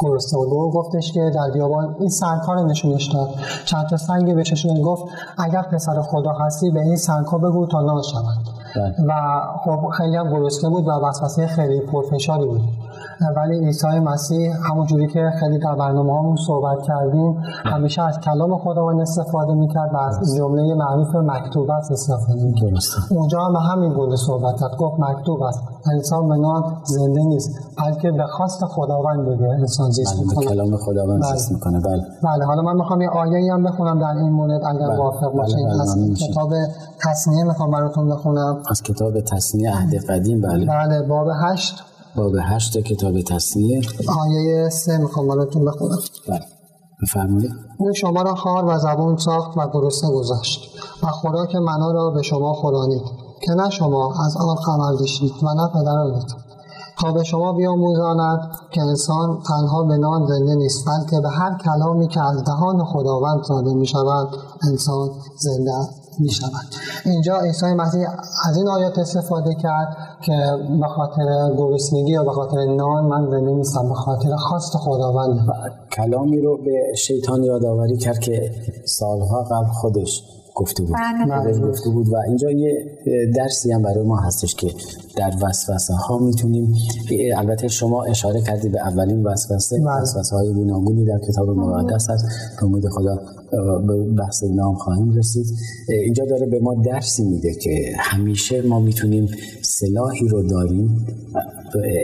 گرسنه 0.00 0.40
و 0.40 0.70
گفتش 0.70 1.12
که 1.12 1.30
در 1.34 1.50
بیابان 1.50 1.96
این 1.98 2.08
سنگها 2.08 2.54
رو 2.54 2.66
نشونش 2.66 3.06
داد. 3.12 3.28
چند 3.64 3.86
تا 3.86 3.96
سنگ 3.96 4.34
بهشون 4.34 4.82
گفت 4.82 5.04
اگر 5.38 5.62
پسر 5.62 6.02
خدا 6.02 6.32
هستی 6.32 6.70
به 6.70 6.80
این 6.80 6.96
سنگها 6.96 7.38
بگو 7.38 7.66
تا 7.66 7.80
نان 7.80 8.02
شوند 8.02 8.46
بله. 8.76 8.94
و 9.08 9.40
خب 9.64 9.88
خیلی 9.88 10.16
هم 10.16 10.30
گرسنه 10.30 10.70
بود 10.70 10.88
و 10.88 10.90
وسوسه 10.90 11.46
خیلی 11.46 11.80
پرفشاری 11.80 12.46
بود. 12.46 12.60
ولی 13.36 13.66
عیسی 13.66 13.86
مسیح 13.86 14.54
همون 14.70 14.86
جوری 14.86 15.06
که 15.06 15.30
خیلی 15.40 15.58
در 15.58 15.74
برنامه 15.74 16.18
همون 16.18 16.36
صحبت 16.46 16.78
کردیم 16.86 17.42
همیشه 17.64 18.02
از 18.02 18.20
کلام 18.20 18.58
خداوند 18.58 19.00
استفاده 19.00 19.54
می‌کرد 19.54 19.90
و 19.94 19.96
از 19.96 20.36
جمله 20.36 20.74
معروف 20.74 21.14
مکتوب 21.14 21.70
است 21.70 21.92
استفاده 21.92 22.44
می‌کرد. 22.44 22.72
اونجا 23.10 23.40
هم 23.40 23.56
همین 23.56 23.92
گونه 23.94 24.16
صحبت 24.16 24.60
کرد. 24.60 24.76
گفت 24.78 25.00
مکتوب 25.00 25.42
است. 25.42 25.60
انسان 25.92 26.28
به 26.28 26.36
زنده 26.84 27.22
نیست 27.24 27.50
بلکه 27.78 28.10
به 28.10 28.26
خواست 28.26 28.64
خداوند 28.64 29.28
دیگه 29.30 29.48
انسان 29.48 29.90
زیست 29.90 30.14
بله، 30.14 30.26
می‌کنه 30.26 30.46
کلام 30.46 30.76
خداوند 30.76 31.22
بله. 31.22 31.32
زیست 31.32 31.52
می‌کنه. 31.52 31.80
بله. 31.80 32.02
بله 32.22 32.44
حالا 32.44 32.62
من 32.62 32.76
می‌خوام 32.76 33.00
یه 33.00 33.08
آیه 33.08 33.52
هم 33.52 33.62
بخونم 33.62 33.98
در 34.00 34.22
این 34.22 34.32
مورد 34.32 34.64
اگر 34.64 34.88
بله. 34.88 34.96
موافق. 34.96 35.32
باشین. 35.32 35.68
از 35.68 35.98
کتاب 36.30 36.50
تصنیه 37.04 37.44
می‌خوام 37.44 37.70
براتون 37.70 38.08
بخونم. 38.08 38.62
از 38.70 38.82
کتاب 38.82 39.20
تصنیه 39.20 39.70
عهد 39.70 39.94
قدیم 40.10 40.40
بله. 40.40 40.66
بله 40.66 41.02
باب 41.02 41.26
هشت. 41.42 41.82
باب 42.16 42.32
هشت 42.42 42.78
کتاب 42.78 43.20
تصنیه. 43.20 43.80
آیه 44.22 44.68
سه 44.68 44.98
می‌خوام 44.98 45.28
براتون 45.28 45.64
بخونم. 45.64 45.98
بله. 46.28 46.40
بفرمایید. 47.02 47.50
او 47.78 47.92
شما 47.92 48.22
را 48.22 48.34
خار 48.34 48.64
و 48.64 48.78
زبون 48.78 49.16
ساخت 49.16 49.56
و 49.56 49.70
گرسنه 49.72 50.10
گذاشت 50.10 50.60
و 51.02 51.06
خوراک 51.06 51.54
منا 51.54 51.92
را 51.92 52.10
به 52.10 52.22
شما 52.22 52.52
خورانید 52.52 53.02
که 53.42 53.52
نه 53.52 53.70
شما 53.70 54.14
از 54.24 54.36
آن 54.36 54.56
خبر 54.56 54.92
داشتید 54.98 55.32
و 55.42 55.54
نه 55.54 55.68
پدرانتان 55.68 56.40
تا 56.98 57.12
به 57.12 57.24
شما 57.24 57.52
بیاموزاند 57.52 58.38
که 58.72 58.80
انسان 58.80 59.42
تنها 59.48 59.82
به 59.82 59.96
نان 59.96 60.26
زنده 60.26 60.54
نیست 60.54 60.84
بلکه 60.86 61.20
به 61.20 61.28
هر 61.28 61.58
کلامی 61.58 62.08
که 62.08 62.20
از 62.20 62.44
دهان 62.44 62.84
خداوند 62.84 63.42
زاده 63.48 63.74
می 63.74 63.86
شود 63.86 64.28
انسان 64.70 65.08
زنده 65.40 65.72
می 66.18 66.30
شود 66.30 66.66
اینجا 67.04 67.40
عیسی 67.40 67.66
مسیح 67.66 68.06
از 68.48 68.56
این 68.56 68.68
آیات 68.68 68.98
استفاده 68.98 69.54
کرد 69.54 69.96
که 70.22 70.32
به 70.80 70.88
خاطر 70.88 71.54
گرسنگی 71.58 72.12
یا 72.12 72.24
به 72.24 72.32
خاطر 72.32 72.56
نان 72.76 73.04
من 73.04 73.30
زنده 73.30 73.50
نیستم 73.50 73.88
به 73.88 73.94
خاطر 73.94 74.36
خواست 74.36 74.76
خداوند. 74.76 75.48
کلامی 75.92 76.40
رو 76.40 76.56
به 76.56 76.96
شیطان 76.96 77.44
یادآوری 77.44 77.96
کرد 77.96 78.18
که 78.18 78.50
سالها 78.84 79.42
قبل 79.42 79.72
خودش 79.72 80.22
گفته 80.56 80.82
بود 80.82 80.96
بله. 80.96 81.26
بله. 81.26 81.68
گفته 81.68 81.90
بود 81.90 82.08
و 82.08 82.16
اینجا 82.16 82.50
یه 82.50 82.98
درسی 83.34 83.72
هم 83.72 83.82
برای 83.82 84.04
ما 84.04 84.16
هستش 84.16 84.54
که 84.54 84.70
در 85.16 85.32
وسوسه 85.42 85.94
ها 85.94 86.18
می‌تونیم 86.18 86.74
البته 87.36 87.68
شما 87.68 88.04
اشاره 88.04 88.40
کردید 88.42 88.72
به 88.72 88.80
اولین 88.80 89.22
وسوسه 89.22 89.76
بله. 89.78 90.02
وسوسه 90.02 90.36
های 90.36 90.52
گوناگونی 90.52 91.04
در 91.04 91.18
کتاب 91.28 91.48
مقدس 91.50 92.10
هست 92.10 92.24
به 92.60 92.66
امید 92.66 92.88
خدا 92.88 93.18
به 93.86 94.14
بحث 94.18 94.44
نام 94.44 94.74
خواهیم 94.74 95.14
رسید 95.14 95.46
اینجا 95.88 96.24
داره 96.24 96.46
به 96.46 96.60
ما 96.60 96.74
درسی 96.74 97.24
میده 97.24 97.54
که 97.54 97.92
همیشه 97.98 98.62
ما 98.62 98.80
می‌تونیم 98.80 99.28
سلاحی 99.62 100.28
رو 100.28 100.42
داریم 100.42 101.06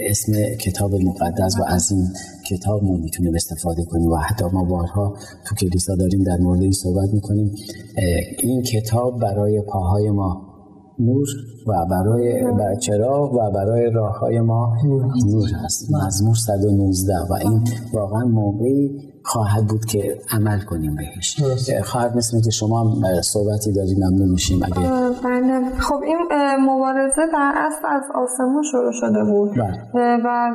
اسم 0.06 0.32
کتاب 0.54 0.94
مقدس 0.94 1.56
و 1.60 1.64
از 1.66 1.92
این 1.92 2.08
کتاب 2.50 2.84
ما 2.84 2.96
می‌تونیم 2.96 3.34
استفاده 3.34 3.84
کنیم 3.84 4.10
و 4.10 4.16
حتی 4.16 4.44
ما 4.52 4.64
بارها 4.64 5.16
تو 5.46 5.54
کلیسا 5.54 5.94
داریم 5.94 6.22
در 6.22 6.36
مورد 6.36 6.62
این 6.62 6.72
صحبت 6.72 7.10
می‌کنیم. 7.12 7.54
این 8.38 8.62
کتاب 8.62 9.20
برای 9.20 9.60
پاهای 9.60 10.10
ما 10.10 10.51
نور 10.98 11.26
و 11.66 11.72
برای 11.90 12.76
چراغ 12.80 13.34
و 13.34 13.50
برای 13.50 13.90
راه 13.90 14.18
های 14.18 14.40
ما 14.40 14.76
نور 15.26 15.48
هست. 15.64 15.92
مزمور 15.92 16.34
119 16.34 17.14
و 17.30 17.32
این 17.32 17.60
واقعا 17.94 18.24
موقعی 18.24 19.12
خواهد 19.24 19.66
بود 19.66 19.84
که 19.84 20.18
عمل 20.32 20.60
کنیم 20.60 20.96
بهش. 20.96 21.42
خواهد 21.84 22.16
مثل 22.16 22.40
که 22.40 22.50
شما 22.50 22.94
صحبتی 23.22 23.72
دارید 23.72 23.98
ممنون 23.98 24.28
میشیم. 24.28 24.60
اگه 24.62 24.88
بله. 25.24 25.70
خب 25.78 26.00
این 26.04 26.18
مبارزه 26.60 27.22
در 27.32 27.52
اصل 27.56 27.86
از 27.88 28.02
آسمان 28.14 28.62
شروع 28.62 28.92
شده 28.92 29.24
بود. 29.24 29.50
بله. 29.50 30.18
و 30.24 30.52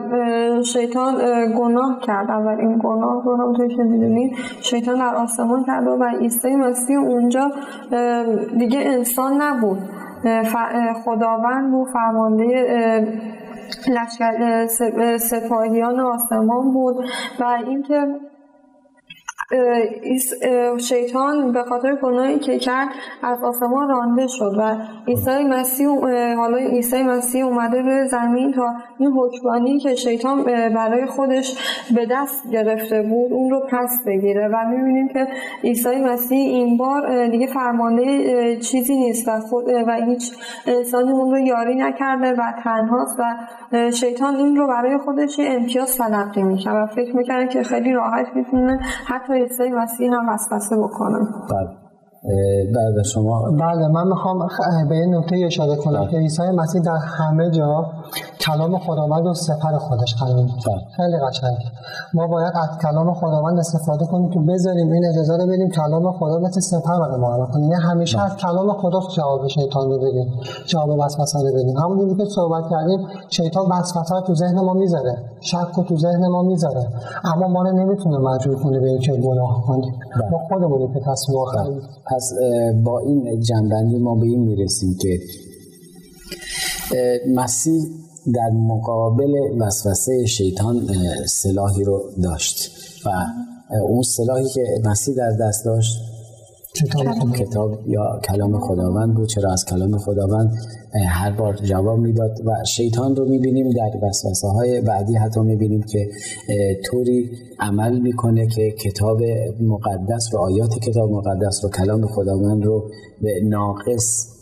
شیطان 0.63 1.15
گناه 1.57 1.99
کرد. 2.01 2.29
اول 2.29 2.55
این 2.59 2.79
گناه 2.83 3.23
رو 3.25 3.37
هم 3.37 3.53
توی 3.57 3.75
که 3.75 3.83
می‌دونید 3.83 4.31
شیطان 4.61 4.95
در 4.95 5.15
آسمان 5.15 5.65
کرد 5.65 5.87
و 5.87 6.03
عیسی 6.21 6.55
مسیح 6.55 6.97
اونجا 6.97 7.51
دیگه 8.59 8.79
انسان 8.79 9.41
نبود. 9.41 9.77
خداوند 11.05 11.71
بود 11.71 11.87
فرمانده 11.89 12.47
لشکر 13.87 14.65
سپاهیان 15.17 15.99
آسمان 15.99 16.73
بود 16.73 16.95
و 17.39 17.43
اینکه 17.67 18.07
شیطان 20.77 21.51
به 21.51 21.63
خاطر 21.63 21.95
گناهی 21.95 22.39
که 22.39 22.59
کرد 22.59 22.87
از 23.23 23.43
آسمان 23.43 23.89
رانده 23.89 24.27
شد 24.27 24.53
و 24.57 24.75
عیسی 25.07 25.43
مسیح 25.43 25.87
حالا 26.35 26.57
عیسی 26.57 27.03
مسیح 27.03 27.45
اومده 27.45 27.83
به 27.83 28.05
زمین 28.05 28.53
تا 28.53 28.73
این 28.97 29.11
حکمانی 29.11 29.79
که 29.79 29.95
شیطان 29.95 30.43
برای 30.73 31.05
خودش 31.05 31.57
به 31.95 32.07
دست 32.11 32.49
گرفته 32.51 33.01
بود 33.01 33.33
اون 33.33 33.51
رو 33.51 33.59
پس 33.71 34.03
بگیره. 34.07 34.47
و 34.47 34.69
می‌بینیم 34.69 35.07
که 35.07 35.27
عیسی 35.63 35.95
مسیح 35.95 36.39
این 36.39 36.77
بار 36.77 37.27
دیگه 37.27 37.47
فرمانده 37.47 38.57
چیزی 38.57 38.95
نیست 38.95 39.27
و 39.27 39.39
خود 39.39 39.65
و 39.87 39.91
هیچ 40.05 40.31
انسانی 40.67 41.11
اون 41.11 41.31
رو 41.31 41.39
یاری 41.39 41.75
نکرده 41.75 42.31
و 42.31 42.51
تنهاست 42.63 43.19
و 43.19 43.23
شیطان 43.93 44.35
این 44.35 44.55
رو 44.55 44.67
برای 44.67 44.97
خودش 45.05 45.39
امتیاز 45.39 45.97
تلقی 45.97 46.43
می‌کنه 46.43 46.73
و 46.73 46.87
فکر 46.87 47.15
می‌کنه 47.15 47.47
که 47.47 47.63
خیلی 47.63 47.93
راحت 47.93 48.27
می‌تونه 48.35 48.79
حتی 49.05 49.33
عیسی 49.33 49.69
مسیح 49.69 50.11
هم 50.13 50.29
وسوسه 50.29 50.77
بکنه. 50.77 51.19
بله. 51.49 51.69
بعد 52.75 53.03
شما. 53.13 53.51
بله 53.51 53.87
من 53.87 54.07
می‌خوام 54.07 54.47
به 54.89 54.95
یه 54.95 55.05
نکته 55.05 55.35
اشاره 55.45 55.75
کنم 55.75 55.99
بله. 55.99 56.11
که 56.11 56.17
عیسی 56.17 56.41
مسیح 56.57 56.81
در 56.81 56.97
همه 57.17 57.51
جا 57.51 57.85
کلام 58.39 58.79
خداوند 58.79 59.25
و 59.25 59.33
سپر 59.33 59.77
خودش 59.77 60.15
قرار 60.15 60.35
میده 60.35 60.53
بله. 60.67 60.81
خیلی 60.95 61.17
قشنگ. 61.27 61.57
ما 62.13 62.27
باید 62.27 62.53
از 62.55 62.69
کلام 62.81 63.13
خداوند 63.13 63.59
استفاده 63.59 64.05
کنیم 64.05 64.29
که 64.29 64.39
بذاریم 64.39 64.91
این 64.91 65.05
اجازه 65.05 65.37
رو 65.37 65.47
بدیم 65.47 65.69
کلام 65.69 66.11
خدا 66.11 66.39
مثل 66.39 66.59
سپر 66.59 66.99
برای 66.99 67.17
ما 67.21 67.45
کنیم 67.53 67.71
یعنی 67.71 67.83
همیشه 67.83 68.21
از 68.21 68.35
کلام 68.35 68.73
خدا 68.73 68.99
جواب 69.15 69.47
شیطان 69.47 69.89
رو 69.89 69.97
بدیم 69.97 70.41
جواب 70.65 70.89
وسوسه 70.89 71.39
رو 71.39 71.53
بدیم. 71.55 71.77
همون 71.77 72.17
که 72.17 72.25
صحبت 72.25 72.63
کردیم 72.71 73.07
شیطان 73.29 73.71
وسوسه 73.71 74.21
تو 74.27 74.35
ذهن 74.35 74.59
ما 74.59 74.73
می‌ذاره 74.73 75.17
شک 75.41 75.87
تو 75.87 75.97
ذهن 75.97 76.27
ما 76.27 76.41
می‌ذاره. 76.41 76.87
اما 77.23 77.47
ما 77.47 77.61
رو 77.61 77.71
نمی‌تونه 77.71 78.17
مجبور 78.17 78.63
کنه 78.63 78.79
به 78.79 78.87
اینکه 78.87 79.13
گناه 79.13 79.63
کنیم 79.67 79.93
بله. 80.15 80.29
ما 80.31 80.37
خودمون 80.49 80.93
که 80.93 80.99
تصمیم 80.99 81.81
پس 82.05 82.33
با 82.83 82.99
این 82.99 83.41
جنبندی 83.41 83.97
ما 83.97 84.15
به 84.15 84.25
این 84.25 84.39
می‌رسیم 84.39 84.95
که 85.01 85.19
مسیح 87.35 87.83
در 88.33 88.49
مقابل 88.49 89.33
وسوسه 89.59 90.25
شیطان 90.25 90.87
سلاحی 91.25 91.83
رو 91.83 92.11
داشت 92.23 92.71
و 93.05 93.09
اون 93.81 94.01
سلاحی 94.01 94.49
که 94.49 94.61
مسیح 94.85 95.15
در 95.15 95.31
دست 95.31 95.65
داشت 95.65 96.01
کتاب, 96.75 97.35
کتاب 97.35 97.87
یا 97.87 98.19
کلام 98.23 98.59
خداوند 98.59 99.15
بود 99.15 99.27
چرا 99.27 99.51
از 99.51 99.65
کلام 99.65 99.97
خداوند 99.97 100.57
هر 101.07 101.31
بار 101.31 101.55
جواب 101.55 101.99
می‌داد 101.99 102.41
و 102.45 102.51
شیطان 102.65 103.15
رو 103.15 103.25
می‌بینیم 103.25 103.69
در 103.69 104.07
وسوسه 104.07 104.47
های 104.47 104.81
بعدی 104.81 105.15
حتی 105.15 105.39
می‌بینیم 105.39 105.81
که 105.81 106.09
طوری 106.85 107.29
عمل 107.59 107.99
می‌کنه 107.99 108.47
که 108.47 108.71
کتاب 108.71 109.21
مقدس 109.61 110.33
و 110.33 110.37
آیات 110.37 110.79
کتاب 110.79 111.11
مقدس 111.11 111.63
و 111.63 111.69
کلام 111.69 112.07
خداوند 112.07 112.65
رو 112.65 112.89
به 113.21 113.31
ناقص 113.43 114.36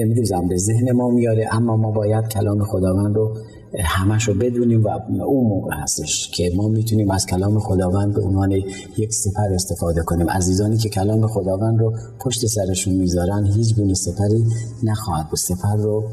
امروز 0.00 0.32
هم 0.32 0.48
به 0.48 0.56
ذهن 0.56 0.92
ما 0.92 1.08
میاره 1.10 1.48
اما 1.52 1.76
ما 1.76 1.90
باید 1.90 2.28
کلام 2.28 2.64
خداوند 2.64 3.16
رو 3.16 3.36
همش 3.78 4.28
رو 4.28 4.34
بدونیم 4.34 4.84
و 4.84 4.88
اون 5.22 5.46
موقع 5.48 5.74
هستش 5.74 6.30
که 6.30 6.52
ما 6.56 6.68
می‌تونیم 6.68 7.10
از 7.10 7.26
کلام 7.26 7.58
خداوند 7.58 8.14
به 8.14 8.22
عنوان 8.22 8.52
یک 8.96 9.12
سپر 9.12 9.52
استفاده 9.54 10.02
کنیم. 10.02 10.30
عزیزانی 10.30 10.76
که 10.76 10.88
کلام 10.88 11.26
خداوند 11.26 11.80
رو 11.80 11.94
پشت 12.20 12.46
سرشون 12.46 12.94
می‌ذارن 12.94 13.46
هیچ 13.46 13.74
گونه 13.76 13.94
سپری 13.94 14.44
نخواهد 14.82 15.28
بود. 15.28 15.38
سپر 15.38 15.76
رو 15.76 16.04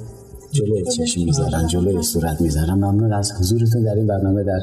جلوی 0.56 0.84
چشم 0.84 1.22
می‌ذارن 1.22 1.68
جلوی 1.68 2.04
صورت 2.04 2.42
می‌ذارن. 2.42 2.74
ممنون 2.74 3.14
از 3.14 3.32
حضورتون 3.40 3.84
در 3.84 3.96
این 3.96 4.08
برنامه 4.08 4.44
در 4.44 4.60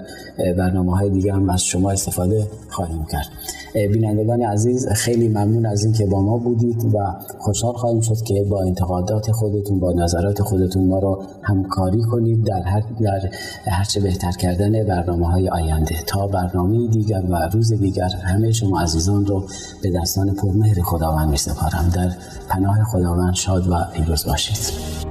برنامه 0.52 0.96
های 0.96 1.10
دیگه 1.10 1.32
هم 1.32 1.50
از 1.50 1.64
شما 1.64 1.90
استفاده 1.90 2.46
خواهیم 2.68 3.06
کرد. 3.12 3.28
بینندگان 3.74 4.42
عزیز 4.42 4.88
خیلی 4.88 5.28
ممنون 5.28 5.66
از 5.66 5.84
اینکه 5.84 6.06
با 6.06 6.22
ما 6.22 6.38
بودید 6.38 6.94
و 6.94 6.98
خوشحال 7.38 7.72
خواهیم 7.72 8.00
شد 8.00 8.22
که 8.26 8.44
با 8.50 8.62
انتقادات 8.62 9.32
خودتون 9.32 9.80
با 9.80 9.92
نظرات 9.92 10.42
خودتون 10.42 10.88
ما 10.88 10.98
رو 10.98 11.22
همکاری 11.42 12.02
کنید 12.02 12.44
در 12.44 12.62
هر 12.62 12.82
در 13.00 13.20
هرچه 13.66 14.00
بهتر 14.00 14.32
کردن 14.32 14.84
برنامه 14.84 15.26
های 15.26 15.48
آینده. 15.48 15.94
تا 16.06 16.26
برنامه 16.26 16.88
دیگر 16.88 17.22
و 17.28 17.48
روز 17.52 17.72
دیگر 17.72 18.08
همه 18.08 18.52
شما 18.52 18.80
عزیزان 18.80 19.26
رو 19.26 19.44
به 19.82 19.90
دستان 19.90 20.34
پرمهر 20.34 20.82
خداوند 20.82 21.28
می 21.28 21.36
سپارم 21.36 21.90
در 21.94 22.12
پناه 22.48 22.84
خداوند 22.84 23.34
شاد 23.34 23.68
و 23.68 23.74
پیروز 23.92 24.26
باشید. 24.26 25.01